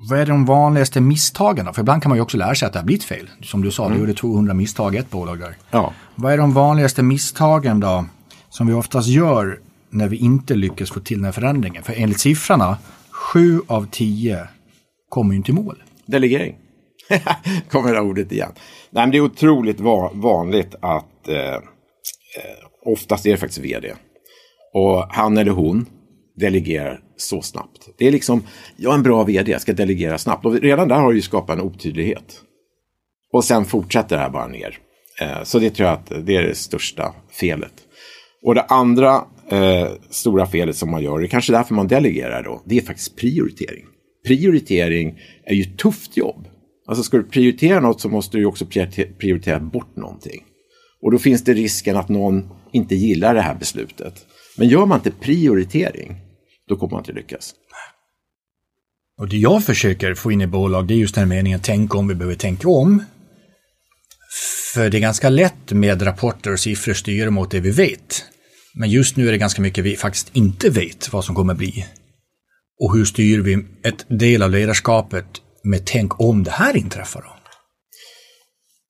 vad 0.10 0.20
är 0.20 0.26
de 0.26 0.46
vanligaste 0.46 1.02
misstagen 1.02 1.74
För 1.74 1.82
ibland 1.82 2.02
kan 2.02 2.10
man 2.10 2.18
ju 2.18 2.22
också 2.22 2.38
lära 2.38 2.56
sig 2.56 2.66
att 2.66 2.74
det 2.74 2.80
har 2.80 2.86
blivit 2.86 3.04
fel. 3.04 3.30
Som 3.42 3.62
du 3.62 3.72
sa, 3.72 3.86
mm. 3.86 3.94
du 3.94 4.00
gjorde 4.00 4.14
200 4.14 4.54
misstag 4.54 4.96
i 4.96 4.98
ett 4.98 5.10
bolag 5.10 5.40
där. 5.40 5.56
Ja. 5.72 5.94
Vad 6.16 6.34
är 6.34 6.38
de 6.38 6.54
vanligaste 6.54 7.04
misstagen 7.04 7.80
då 7.80 8.06
som 8.50 8.68
vi 8.68 8.74
oftast 8.74 9.08
gör 9.08 9.60
när 9.90 10.08
vi 10.08 10.18
inte 10.18 10.56
lyckas 10.56 10.92
få 10.92 11.00
till 11.00 11.18
den 11.18 11.26
här 11.26 11.32
förändringen? 11.32 11.84
För 11.84 11.94
enligt 11.98 12.20
siffrorna, 12.20 12.78
7 13.12 13.62
av 13.68 13.88
10 13.92 14.48
kommer 15.10 15.34
ju 15.34 15.38
inte 15.38 15.52
i 15.52 15.56
mål. 15.56 15.84
Delegering. 16.06 16.56
kommer 17.72 17.94
det 17.94 18.02
ordet 18.02 18.32
igen. 18.32 18.52
Nej, 18.90 19.04
men 19.04 19.12
det 19.12 19.18
är 19.18 19.22
otroligt 19.22 19.80
va 19.80 20.12
vanligt 20.14 20.76
att 20.82 21.06
Eh, 21.30 21.56
eh, 21.56 21.62
oftast 22.86 23.26
är 23.26 23.32
det 23.32 23.38
faktiskt 23.38 23.66
vd. 23.66 23.94
Och 24.74 25.06
han 25.10 25.38
eller 25.38 25.52
hon 25.52 25.86
delegerar 26.40 27.00
så 27.18 27.42
snabbt. 27.42 27.90
Det 27.98 28.08
är 28.08 28.12
liksom, 28.12 28.44
jag 28.78 28.92
är 28.92 28.98
en 28.98 29.04
bra 29.04 29.24
vd, 29.24 29.52
jag 29.52 29.62
ska 29.62 29.74
delegera 29.74 30.18
snabbt. 30.18 30.46
Och 30.46 30.62
redan 30.62 30.88
där 30.88 30.96
har 30.96 31.10
du 31.10 31.16
ju 31.16 31.22
skapat 31.22 31.60
en 31.60 31.66
otydlighet. 31.66 32.42
Och 33.34 33.46
sen 33.46 33.66
fortsätter 33.66 34.16
det 34.16 34.22
här 34.22 34.30
bara 34.30 34.48
ner. 34.48 34.78
Eh, 35.22 35.44
så 35.44 35.60
det 35.60 35.70
tror 35.70 35.90
jag 35.90 35.98
att 35.98 36.26
det 36.26 36.36
är 36.36 36.44
det 36.44 36.56
största 36.56 37.14
felet. 37.32 37.74
Och 38.44 38.56
det 38.56 38.62
andra 38.62 39.26
eh, 39.52 39.88
stora 40.10 40.46
felet 40.46 40.76
som 40.76 40.92
man 40.92 41.04
gör, 41.04 41.20
det 41.20 41.26
är 41.26 41.28
kanske 41.28 41.54
därför 41.54 41.76
man 41.76 41.88
delegerar 41.88 42.44
då, 42.44 42.62
det 42.66 42.78
är 42.78 42.82
faktiskt 42.82 43.16
prioritering. 43.16 43.86
Prioritering 44.28 45.20
är 45.46 45.54
ju 45.54 45.62
ett 45.62 45.78
tufft 45.78 46.18
jobb. 46.18 46.48
Alltså 46.88 47.04
ska 47.04 47.18
du 47.18 47.24
prioritera 47.24 47.80
något 47.80 48.02
så 48.02 48.10
måste 48.10 48.38
du 48.38 48.46
också 48.46 48.66
prioritera 49.20 49.60
bort 49.60 49.96
någonting. 49.96 50.44
Och 51.02 51.12
då 51.12 51.20
finns 51.20 51.44
det 51.44 51.54
risken 51.54 51.98
att 51.98 52.10
någon 52.10 52.50
inte 52.72 52.96
gillar 52.96 53.36
det 53.36 53.42
här 53.42 53.56
beslutet. 53.56 54.26
Men 54.58 54.68
gör 54.68 54.86
man 54.86 54.98
inte 54.98 55.12
prioritering, 55.12 56.16
då 56.68 56.76
kommer 56.76 56.92
man 56.92 57.02
inte 57.02 57.14
lyckas. 57.14 57.56
Och 59.18 59.30
det 59.30 59.38
jag 59.38 59.64
försöker 59.64 60.14
få 60.14 60.32
in 60.32 60.42
i 60.42 60.48
bolag, 60.48 60.88
det 60.88 60.94
är 60.94 60.98
just 60.98 61.16
den 61.16 61.22
här 61.22 61.36
meningen, 61.36 61.60
tänk 61.64 61.96
om, 61.96 62.08
vi 62.08 62.16
behöver 62.16 62.36
tänka 62.36 62.70
om. 62.70 63.04
För 64.74 64.90
det 64.90 64.98
är 64.98 65.02
ganska 65.02 65.30
lätt 65.30 65.72
med 65.72 66.06
rapporter 66.06 66.54
och 66.54 66.60
siffror 66.60 66.94
styra 66.94 67.30
mot 67.30 67.52
det 67.52 67.60
vi 67.60 67.72
vet. 67.72 68.26
Men 68.74 68.90
just 68.90 69.18
nu 69.18 69.28
är 69.28 69.32
det 69.32 69.38
ganska 69.38 69.62
mycket 69.62 69.84
vi 69.84 69.96
faktiskt 69.96 70.36
inte 70.36 70.70
vet 70.70 71.14
vad 71.14 71.26
som 71.26 71.36
kommer 71.36 71.54
bli. 71.54 71.86
Och 72.80 72.96
hur 72.96 73.06
styr 73.06 73.40
vi 73.40 73.66
ett 73.84 74.06
del 74.08 74.44
av 74.44 74.52
ledarskapet 74.52 75.26
med 75.64 75.86
tänk 75.86 76.20
om 76.20 76.44
det 76.44 76.52
här 76.52 76.78
inträffar 76.78 77.22
då? 77.22 77.39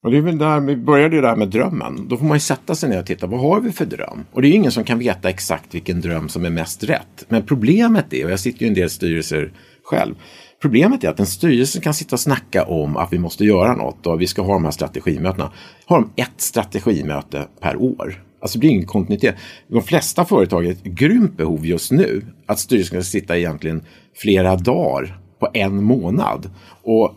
Och 0.03 0.11
det 0.11 0.17
är 0.17 0.21
väl 0.21 0.37
där, 0.37 0.59
vi 0.59 0.75
började 0.75 1.15
ju 1.15 1.21
där 1.21 1.35
med 1.35 1.47
drömmen. 1.47 2.07
Då 2.07 2.17
får 2.17 2.25
man 2.25 2.35
ju 2.35 2.39
sätta 2.39 2.75
sig 2.75 2.89
ner 2.89 2.99
och 2.99 3.05
titta, 3.05 3.27
vad 3.27 3.39
har 3.39 3.61
vi 3.61 3.71
för 3.71 3.85
dröm? 3.85 4.25
Och 4.31 4.41
det 4.41 4.47
är 4.47 4.49
ju 4.49 4.55
ingen 4.55 4.71
som 4.71 4.83
kan 4.83 4.99
veta 4.99 5.29
exakt 5.29 5.75
vilken 5.75 6.01
dröm 6.01 6.29
som 6.29 6.45
är 6.45 6.49
mest 6.49 6.83
rätt. 6.83 7.25
Men 7.29 7.45
problemet 7.45 8.13
är, 8.13 8.25
och 8.25 8.31
jag 8.31 8.39
sitter 8.39 8.59
ju 8.59 8.65
i 8.65 8.69
en 8.69 8.75
del 8.75 8.89
styrelser 8.89 9.51
själv, 9.83 10.15
problemet 10.61 11.03
är 11.03 11.09
att 11.09 11.19
en 11.19 11.25
styrelse 11.25 11.81
kan 11.81 11.93
sitta 11.93 12.15
och 12.15 12.19
snacka 12.19 12.63
om 12.63 12.97
att 12.97 13.13
vi 13.13 13.19
måste 13.19 13.45
göra 13.45 13.75
något 13.75 14.07
och 14.07 14.21
vi 14.21 14.27
ska 14.27 14.41
ha 14.41 14.53
de 14.53 14.63
här 14.65 14.71
strategimötena. 14.71 15.51
Har 15.85 15.99
de 15.99 16.21
ett 16.21 16.41
strategimöte 16.41 17.47
per 17.59 17.75
år? 17.75 18.23
Alltså 18.41 18.57
det 18.57 18.59
blir 18.59 18.69
ingen 18.69 18.85
kontinuitet. 18.85 19.35
De 19.67 19.81
flesta 19.81 20.25
företag 20.25 20.65
är 20.65 20.71
ett 20.71 20.83
grymt 20.83 21.37
behov 21.37 21.65
just 21.65 21.91
nu 21.91 22.25
att 22.45 22.59
styrelsen 22.59 23.03
ska 23.03 23.11
sitta 23.11 23.37
egentligen 23.37 23.83
flera 24.15 24.55
dagar 24.55 25.19
på 25.39 25.49
en 25.53 25.83
månad 25.83 26.49
och 26.83 27.15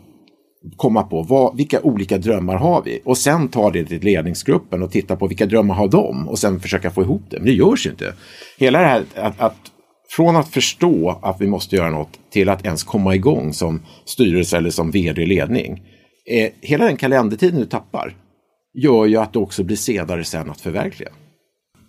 komma 0.75 1.03
på 1.03 1.21
vad, 1.21 1.57
vilka 1.57 1.81
olika 1.81 2.17
drömmar 2.17 2.55
har 2.55 2.81
vi 2.83 3.01
och 3.05 3.17
sen 3.17 3.47
ta 3.47 3.71
det 3.71 3.85
till 3.85 4.03
ledningsgruppen 4.03 4.83
och 4.83 4.91
titta 4.91 5.15
på 5.15 5.27
vilka 5.27 5.45
drömmar 5.45 5.75
har 5.75 5.87
de 5.87 6.27
och 6.27 6.39
sen 6.39 6.59
försöka 6.59 6.91
få 6.91 7.01
ihop 7.01 7.21
det. 7.29 7.37
Men 7.37 7.45
det 7.45 7.53
görs 7.53 7.85
ju 7.85 7.89
inte. 7.89 8.13
Hela 8.57 8.79
det 8.79 8.85
här 8.85 9.03
att, 9.15 9.39
att 9.39 9.55
från 10.09 10.35
att 10.35 10.49
förstå 10.49 11.19
att 11.21 11.41
vi 11.41 11.47
måste 11.47 11.75
göra 11.75 11.89
något 11.89 12.19
till 12.31 12.49
att 12.49 12.65
ens 12.65 12.83
komma 12.83 13.15
igång 13.15 13.53
som 13.53 13.81
styrelse 14.05 14.57
eller 14.57 14.69
som 14.69 14.91
vd-ledning. 14.91 15.81
Eh, 16.31 16.51
hela 16.61 16.85
den 16.85 16.97
kalendertiden 16.97 17.59
du 17.59 17.65
tappar 17.65 18.15
gör 18.73 19.05
ju 19.05 19.17
att 19.17 19.33
det 19.33 19.39
också 19.39 19.63
blir 19.63 19.77
senare 19.77 20.23
sen 20.23 20.49
att 20.49 20.61
förverkliga. 20.61 21.09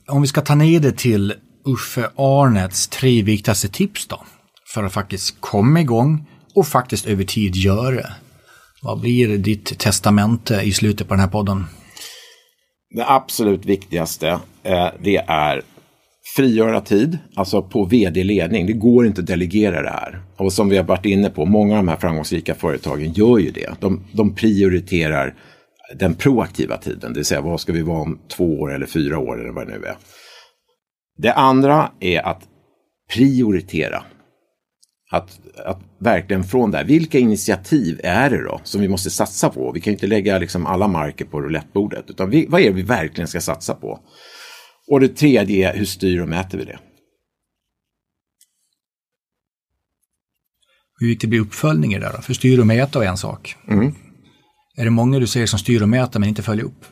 Om 0.09 0.23
vi 0.23 0.29
ska 0.29 0.41
ta 0.41 0.55
ner 0.55 0.81
det 0.81 0.99
till 0.99 1.35
Uffe 1.67 2.11
Arnets 2.17 2.89
tre 2.89 3.23
viktigaste 3.23 3.69
tips 3.69 4.07
då, 4.07 4.23
för 4.75 4.85
att 4.85 4.93
faktiskt 4.93 5.37
komma 5.41 5.81
igång 5.81 6.27
och 6.55 6.67
faktiskt 6.67 7.07
över 7.07 7.25
tid 7.25 7.57
göra 7.57 7.91
det. 7.91 8.13
Vad 8.85 9.01
blir 9.01 9.39
ditt 9.39 9.79
testamente 9.79 10.61
i 10.61 10.73
slutet 10.73 11.09
på 11.09 11.15
den 11.15 11.21
här 11.21 11.29
podden? 11.29 11.65
Det 12.95 13.05
absolut 13.07 13.65
viktigaste 13.65 14.29
eh, 14.63 14.89
det 15.03 15.17
är 15.17 15.63
frigöra 16.37 16.81
tid, 16.81 17.19
alltså 17.35 17.63
på 17.63 17.85
vd-ledning. 17.85 18.67
Det 18.67 18.73
går 18.73 19.07
inte 19.07 19.21
att 19.21 19.27
delegera 19.27 19.83
det 19.83 19.91
här. 19.91 20.23
Och 20.37 20.53
som 20.53 20.69
vi 20.69 20.77
har 20.77 20.85
varit 20.85 21.07
inne 21.07 21.31
på, 21.31 21.45
många 21.45 21.73
av 21.73 21.85
de 21.85 21.89
här 21.89 21.97
framgångsrika 21.97 22.55
företagen 22.55 23.13
gör 23.13 23.39
ju 23.39 23.51
det. 23.51 23.75
De, 23.81 24.01
de 24.13 24.35
prioriterar 24.35 25.35
den 25.99 26.15
proaktiva 26.15 26.77
tiden, 26.77 27.13
det 27.13 27.19
vill 27.19 27.25
säga 27.25 27.41
vad 27.41 27.61
ska 27.61 27.73
vi 27.73 27.83
vara 27.83 28.01
om 28.01 28.19
två 28.29 28.61
år 28.61 28.75
eller 28.75 28.87
fyra 28.87 29.19
år 29.19 29.41
eller 29.41 29.53
vad 29.53 29.67
det 29.67 29.79
nu 29.79 29.87
är. 29.87 29.97
Det 31.19 31.33
andra 31.33 31.91
är 32.01 32.27
att 32.27 32.43
prioritera. 33.15 34.03
Att, 35.11 35.41
att 35.65 35.81
verkligen 35.99 36.45
från 36.45 36.71
där, 36.71 36.85
vilka 36.85 37.19
initiativ 37.19 38.01
är 38.05 38.31
det 38.31 38.43
då 38.43 38.61
som 38.65 38.81
vi 38.81 38.89
måste 38.89 39.11
satsa 39.11 39.51
på? 39.51 39.73
Vi 39.73 39.81
kan 39.81 39.93
inte 39.93 40.07
lägga 40.07 40.39
liksom 40.39 40.67
alla 40.67 40.89
marker 40.89 41.25
på 41.25 41.41
roulettebordet, 41.41 42.11
utan 42.11 42.31
vi, 42.31 42.47
vad 42.47 42.61
är 42.61 42.65
det 42.65 42.73
vi 42.73 42.83
verkligen 42.83 43.29
ska 43.29 43.41
satsa 43.41 43.75
på? 43.75 44.01
Och 44.91 45.01
det 45.01 45.09
tredje 45.09 45.71
är, 45.71 45.79
hur 45.79 45.85
styr 45.85 46.21
och 46.21 46.29
mäter 46.29 46.59
vi 46.59 46.65
det? 46.65 46.79
Hur 51.01 51.09
gick 51.09 51.21
det 51.21 51.27
bli 51.27 51.39
uppföljning 51.39 51.95
i 51.95 51.99
det 51.99 52.13
då? 52.17 52.23
För 52.23 52.35
styr 52.35 52.61
och 52.61 52.67
mäta 52.67 53.05
är 53.05 53.09
en 53.09 53.17
sak. 53.17 53.57
Mm. 53.69 53.95
Är 54.77 54.85
det 54.85 54.91
många 54.91 55.19
du 55.19 55.27
ser 55.27 55.47
som 55.47 55.59
styr 55.59 55.83
och 55.83 55.89
mäter 55.89 56.21
men 56.21 56.29
inte 56.29 56.43
följer 56.43 56.65
upp? 56.65 56.85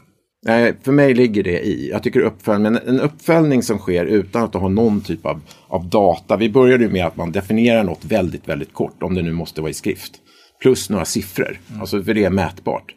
Nej, 0.44 0.74
för 0.82 0.92
mig 0.92 1.14
ligger 1.14 1.42
det 1.42 1.60
i. 1.60 1.90
Jag 1.90 2.02
tycker 2.02 2.20
uppföljning, 2.20 2.78
en 2.86 3.00
uppföljning 3.00 3.62
som 3.62 3.78
sker 3.78 4.04
utan 4.04 4.42
att 4.44 4.54
ha 4.54 4.68
någon 4.68 5.00
typ 5.00 5.26
av, 5.26 5.40
av 5.68 5.86
data. 5.86 6.36
Vi 6.36 6.50
började 6.50 6.88
med 6.88 7.06
att 7.06 7.16
man 7.16 7.32
definierar 7.32 7.84
något 7.84 8.04
väldigt, 8.04 8.48
väldigt 8.48 8.72
kort, 8.72 9.02
om 9.02 9.14
det 9.14 9.22
nu 9.22 9.32
måste 9.32 9.60
vara 9.60 9.70
i 9.70 9.74
skrift. 9.74 10.12
Plus 10.60 10.90
några 10.90 11.04
siffror, 11.04 11.60
mm. 11.68 11.80
alltså 11.80 12.02
för 12.02 12.14
det 12.14 12.24
är 12.24 12.30
mätbart. 12.30 12.94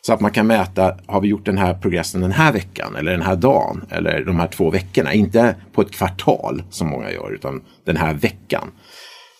Så 0.00 0.12
att 0.12 0.20
man 0.20 0.30
kan 0.30 0.46
mäta, 0.46 0.96
har 1.06 1.20
vi 1.20 1.28
gjort 1.28 1.44
den 1.44 1.58
här 1.58 1.74
progressen 1.74 2.20
den 2.20 2.32
här 2.32 2.52
veckan 2.52 2.96
eller 2.96 3.12
den 3.12 3.22
här 3.22 3.36
dagen 3.36 3.84
eller 3.90 4.24
de 4.24 4.36
här 4.36 4.48
två 4.48 4.70
veckorna. 4.70 5.12
Inte 5.12 5.54
på 5.72 5.82
ett 5.82 5.90
kvartal 5.90 6.62
som 6.70 6.88
många 6.88 7.10
gör, 7.10 7.34
utan 7.34 7.62
den 7.84 7.96
här 7.96 8.14
veckan. 8.14 8.70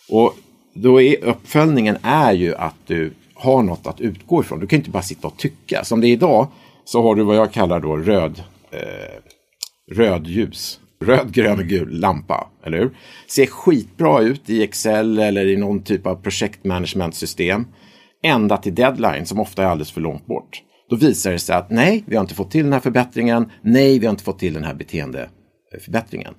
Och 0.09 0.37
då 0.75 1.01
är 1.01 1.25
uppföljningen 1.25 1.97
är 2.03 2.33
ju 2.33 2.55
att 2.55 2.75
du 2.87 3.13
har 3.35 3.63
något 3.63 3.87
att 3.87 4.01
utgå 4.01 4.41
ifrån. 4.41 4.61
Du 4.61 4.67
kan 4.67 4.79
inte 4.79 4.91
bara 4.91 5.03
sitta 5.03 5.27
och 5.27 5.37
tycka. 5.37 5.85
Som 5.85 6.01
det 6.01 6.07
är 6.09 6.13
idag 6.13 6.49
så 6.87 7.03
har 7.03 7.15
du 7.15 7.23
vad 7.23 7.37
jag 7.37 7.53
kallar 7.53 7.81
då 7.81 7.97
röd, 7.97 8.43
eh, 8.71 9.95
röd 9.97 10.27
ljus. 10.27 10.81
Röd, 11.05 11.33
grön 11.33 11.59
och 11.59 11.65
gul 11.65 12.01
lampa, 12.01 12.51
eller 12.65 12.79
hur? 12.79 12.97
Ser 13.29 13.47
skitbra 13.47 14.21
ut 14.21 14.51
i 14.51 14.63
Excel 14.63 15.19
eller 15.19 15.47
i 15.47 15.57
någon 15.57 15.83
typ 15.83 16.07
av 16.07 16.15
projektmanagementsystem. 16.15 17.67
Ända 18.23 18.57
till 18.57 18.75
deadline 18.75 19.27
som 19.27 19.41
ofta 19.41 19.63
är 19.63 19.67
alldeles 19.67 19.93
för 19.93 20.01
långt 20.01 20.27
bort. 20.27 20.63
Då 20.91 20.97
visar 20.97 21.33
det 21.33 21.39
sig 21.39 21.57
att 21.57 21.71
nej, 21.71 22.05
vi 22.07 22.17
har 22.17 22.21
inte 22.21 22.35
fått 22.35 22.51
till 22.51 22.65
den 22.65 22.73
här 22.73 22.81
förbättringen. 22.81 23.51
Nej, 23.63 23.99
vi 23.99 24.07
har 24.07 24.11
inte 24.11 24.25
fått 24.25 24.39
till 24.39 24.55
den 24.55 24.65
här 24.65 24.75
beteendeförbättringen. 24.75 26.35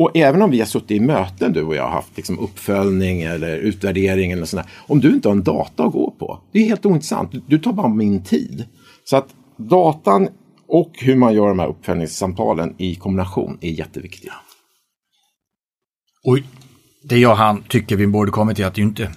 Och 0.00 0.16
även 0.16 0.42
om 0.42 0.50
vi 0.50 0.58
har 0.58 0.66
suttit 0.66 0.90
i 0.90 1.00
möten 1.00 1.52
du 1.52 1.62
och 1.62 1.74
jag 1.74 1.82
har 1.82 1.90
haft 1.90 2.16
liksom 2.16 2.38
uppföljning 2.38 3.22
eller 3.22 3.56
utvärdering 3.56 4.32
eller 4.32 4.44
sådär. 4.44 4.66
Om 4.86 5.00
du 5.00 5.08
inte 5.08 5.28
har 5.28 5.34
en 5.36 5.42
data 5.42 5.84
att 5.84 5.92
gå 5.92 6.10
på, 6.10 6.40
det 6.52 6.58
är 6.58 6.64
helt 6.64 6.86
ointressant. 6.86 7.32
Du 7.46 7.58
tar 7.58 7.72
bara 7.72 7.88
min 7.88 8.24
tid. 8.24 8.64
Så 9.04 9.16
att 9.16 9.28
datan 9.58 10.28
och 10.68 10.92
hur 10.98 11.16
man 11.16 11.34
gör 11.34 11.48
de 11.48 11.58
här 11.58 11.68
uppföljningssamtalen 11.68 12.74
i 12.78 12.94
kombination 12.94 13.58
är 13.60 13.70
jätteviktiga. 13.70 14.32
Och 16.24 16.38
det 17.02 17.18
jag 17.18 17.34
han 17.34 17.62
tycker 17.62 17.96
vi 17.96 18.06
borde 18.06 18.30
komma 18.30 18.54
till 18.54 18.64
att 18.64 18.74
det 18.74 18.80
inte, 18.80 19.10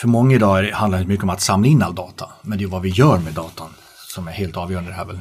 för 0.00 0.08
många 0.08 0.34
idag 0.34 0.64
handlar 0.64 0.98
det 0.98 1.06
mycket 1.06 1.24
om 1.24 1.30
att 1.30 1.40
samla 1.40 1.68
in 1.68 1.82
all 1.82 1.94
data, 1.94 2.28
men 2.42 2.58
det 2.58 2.64
är 2.64 2.68
vad 2.68 2.82
vi 2.82 2.88
gör 2.88 3.18
med 3.18 3.34
datan 3.34 3.68
som 4.08 4.28
är 4.28 4.32
helt 4.32 4.56
avgörande 4.56 4.92
här 4.92 5.04
väl. 5.04 5.20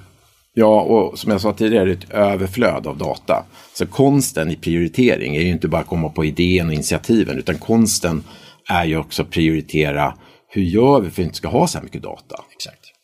Ja, 0.54 0.82
och 0.82 1.20
som 1.20 1.32
jag 1.32 1.42
sa 1.42 1.54
tidigare, 1.54 1.86
det 1.86 1.92
är 1.92 1.98
ett 1.98 2.10
överflöd 2.10 2.88
av 2.88 2.98
data. 2.98 3.46
Så 3.74 3.86
konsten 3.88 4.52
i 4.52 4.56
prioritering 4.56 5.36
är 5.36 5.42
ju 5.42 5.50
inte 5.50 5.68
bara 5.68 5.82
att 5.82 5.88
komma 5.88 6.10
på 6.10 6.26
idén 6.26 6.68
och 6.68 6.74
initiativen, 6.74 7.38
utan 7.38 7.58
konsten 7.58 8.24
är 8.70 8.86
ju 8.86 8.98
också 8.98 9.22
att 9.22 9.30
prioritera 9.30 10.14
hur 10.48 10.62
gör 10.62 11.00
vi 11.00 11.10
för 11.10 11.14
att 11.14 11.20
vi 11.20 11.24
inte 11.24 11.36
ska 11.36 11.48
ha 11.48 11.68
så 11.68 11.78
här 11.78 11.84
mycket 11.84 12.04
data. 12.04 12.44
Exakt. 12.52 12.95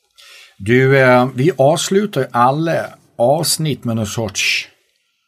Du, 0.63 0.99
eh, 0.99 1.29
vi 1.35 1.51
avslutar 1.57 2.27
alla 2.31 2.85
avsnitt 3.17 3.83
med 3.83 3.95
någon 3.95 4.07
sorts 4.07 4.67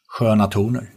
sköna 0.08 0.48
toner. 0.48 0.90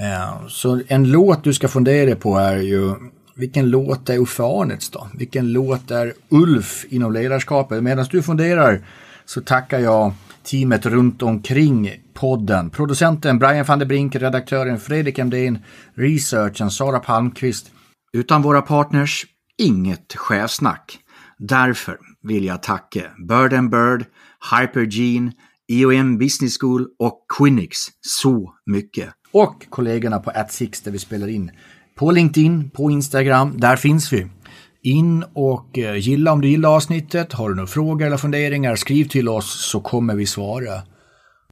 Eh, 0.00 0.46
så 0.48 0.80
en 0.88 1.10
låt 1.10 1.44
du 1.44 1.54
ska 1.54 1.68
fundera 1.68 2.16
på 2.16 2.38
är 2.38 2.56
ju 2.56 2.94
vilken 3.36 3.70
låt 3.70 4.08
är 4.08 4.18
Uffe 4.18 4.42
Arnets 4.42 4.90
då? 4.90 5.08
Vilken 5.14 5.52
låt 5.52 5.90
är 5.90 6.12
Ulf 6.28 6.84
inom 6.88 7.12
ledarskapet? 7.12 7.82
Medan 7.82 8.06
du 8.10 8.22
funderar 8.22 8.80
så 9.24 9.40
tackar 9.40 9.78
jag 9.78 10.14
teamet 10.42 10.86
runt 10.86 11.22
omkring 11.22 11.90
podden. 12.14 12.70
Producenten 12.70 13.38
Brian 13.38 13.64
van 13.64 13.78
der 13.78 13.86
Brink, 13.86 14.16
redaktören 14.16 14.80
Fredrik 14.80 15.18
Emdén, 15.18 15.58
researchen 15.94 16.70
Sara 16.70 16.98
Palmqvist. 16.98 17.70
Utan 18.12 18.42
våra 18.42 18.62
partners, 18.62 19.26
inget 19.58 20.14
chefsnack. 20.16 20.98
Därför 21.38 21.98
vill 22.26 22.44
jag 22.44 22.62
tacka 22.62 23.02
Bird 23.28 23.52
and 23.52 23.70
Bird, 23.70 24.04
Hypergene, 24.50 25.32
EOM 25.68 26.18
Business 26.18 26.58
School 26.60 26.86
och 26.98 27.24
Quinix 27.38 27.78
så 28.00 28.54
mycket. 28.66 29.08
Och 29.32 29.66
kollegorna 29.70 30.18
på 30.18 30.30
AtSix 30.30 30.80
där 30.80 30.92
vi 30.92 30.98
spelar 30.98 31.28
in. 31.28 31.50
På 31.94 32.10
LinkedIn, 32.10 32.70
på 32.70 32.90
Instagram, 32.90 33.52
där 33.56 33.76
finns 33.76 34.12
vi. 34.12 34.26
In 34.82 35.24
och 35.34 35.78
eh, 35.78 35.96
gilla 35.96 36.32
om 36.32 36.40
du 36.40 36.48
gillar 36.48 36.76
avsnittet. 36.76 37.32
Har 37.32 37.48
du 37.48 37.54
några 37.54 37.66
frågor 37.66 38.06
eller 38.06 38.16
funderingar, 38.16 38.76
skriv 38.76 39.04
till 39.04 39.28
oss 39.28 39.70
så 39.70 39.80
kommer 39.80 40.14
vi 40.14 40.26
svara. 40.26 40.82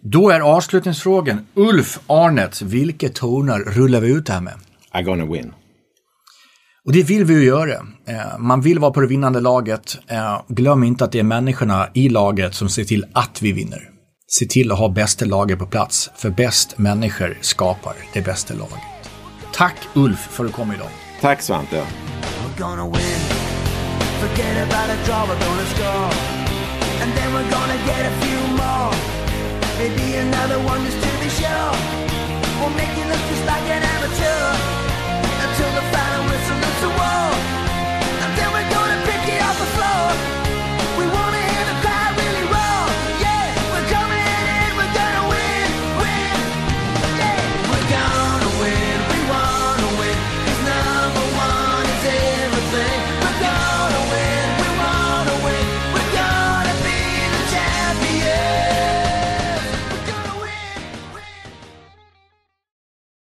Då 0.01 0.31
är 0.31 0.41
avslutningsfrågan, 0.41 1.47
Ulf 1.55 2.01
Arnett, 2.07 2.63
vilka 2.63 3.09
toner 3.09 3.59
rullar 3.59 4.01
vi 4.01 4.09
ut 4.09 4.29
här 4.29 4.41
med? 4.41 4.55
I'm 4.93 5.03
gonna 5.03 5.27
win. 5.27 5.53
Och 6.87 6.93
det 6.93 7.03
vill 7.03 7.25
vi 7.25 7.35
ju 7.35 7.45
göra. 7.45 7.73
Eh, 8.09 8.39
man 8.39 8.61
vill 8.61 8.79
vara 8.79 8.91
på 8.91 9.01
det 9.01 9.07
vinnande 9.07 9.41
laget. 9.41 9.99
Eh, 10.09 10.41
glöm 10.49 10.85
inte 10.85 11.05
att 11.05 11.13
det 11.13 11.19
är 11.19 11.23
människorna 11.23 11.89
i 11.95 12.09
laget 12.09 12.55
som 12.55 12.69
ser 12.69 12.85
till 12.85 13.05
att 13.13 13.43
vi 13.43 13.53
vinner. 13.53 13.91
Se 14.27 14.47
till 14.47 14.73
att 14.73 14.79
ha 14.79 14.89
bästa 14.89 15.25
laget 15.25 15.59
på 15.59 15.67
plats, 15.67 16.11
för 16.17 16.31
bäst 16.31 16.79
människor 16.79 17.39
skapar 17.41 17.95
det 18.13 18.23
bästa 18.23 18.55
laget. 18.55 18.79
Tack 19.53 19.77
Ulf 19.95 20.19
för 20.19 20.45
att 20.45 20.51
du 20.51 20.57
kom 20.57 20.73
idag. 20.73 20.89
Tack 21.21 21.43
Svante. 21.43 21.87
Maybe 29.79 30.17
another 30.17 30.59
one 30.59 30.85
just 30.85 31.03
to 31.03 31.09
be 31.21 31.29
sure. 31.29 31.73
We'll 32.61 32.71
make 32.71 32.97
you 32.97 33.07
look 33.09 33.21
just 33.29 33.45
like 33.45 33.69
an 33.71 33.83
amateur. 33.83 34.84
the 36.85 36.91
world. 36.91 37.34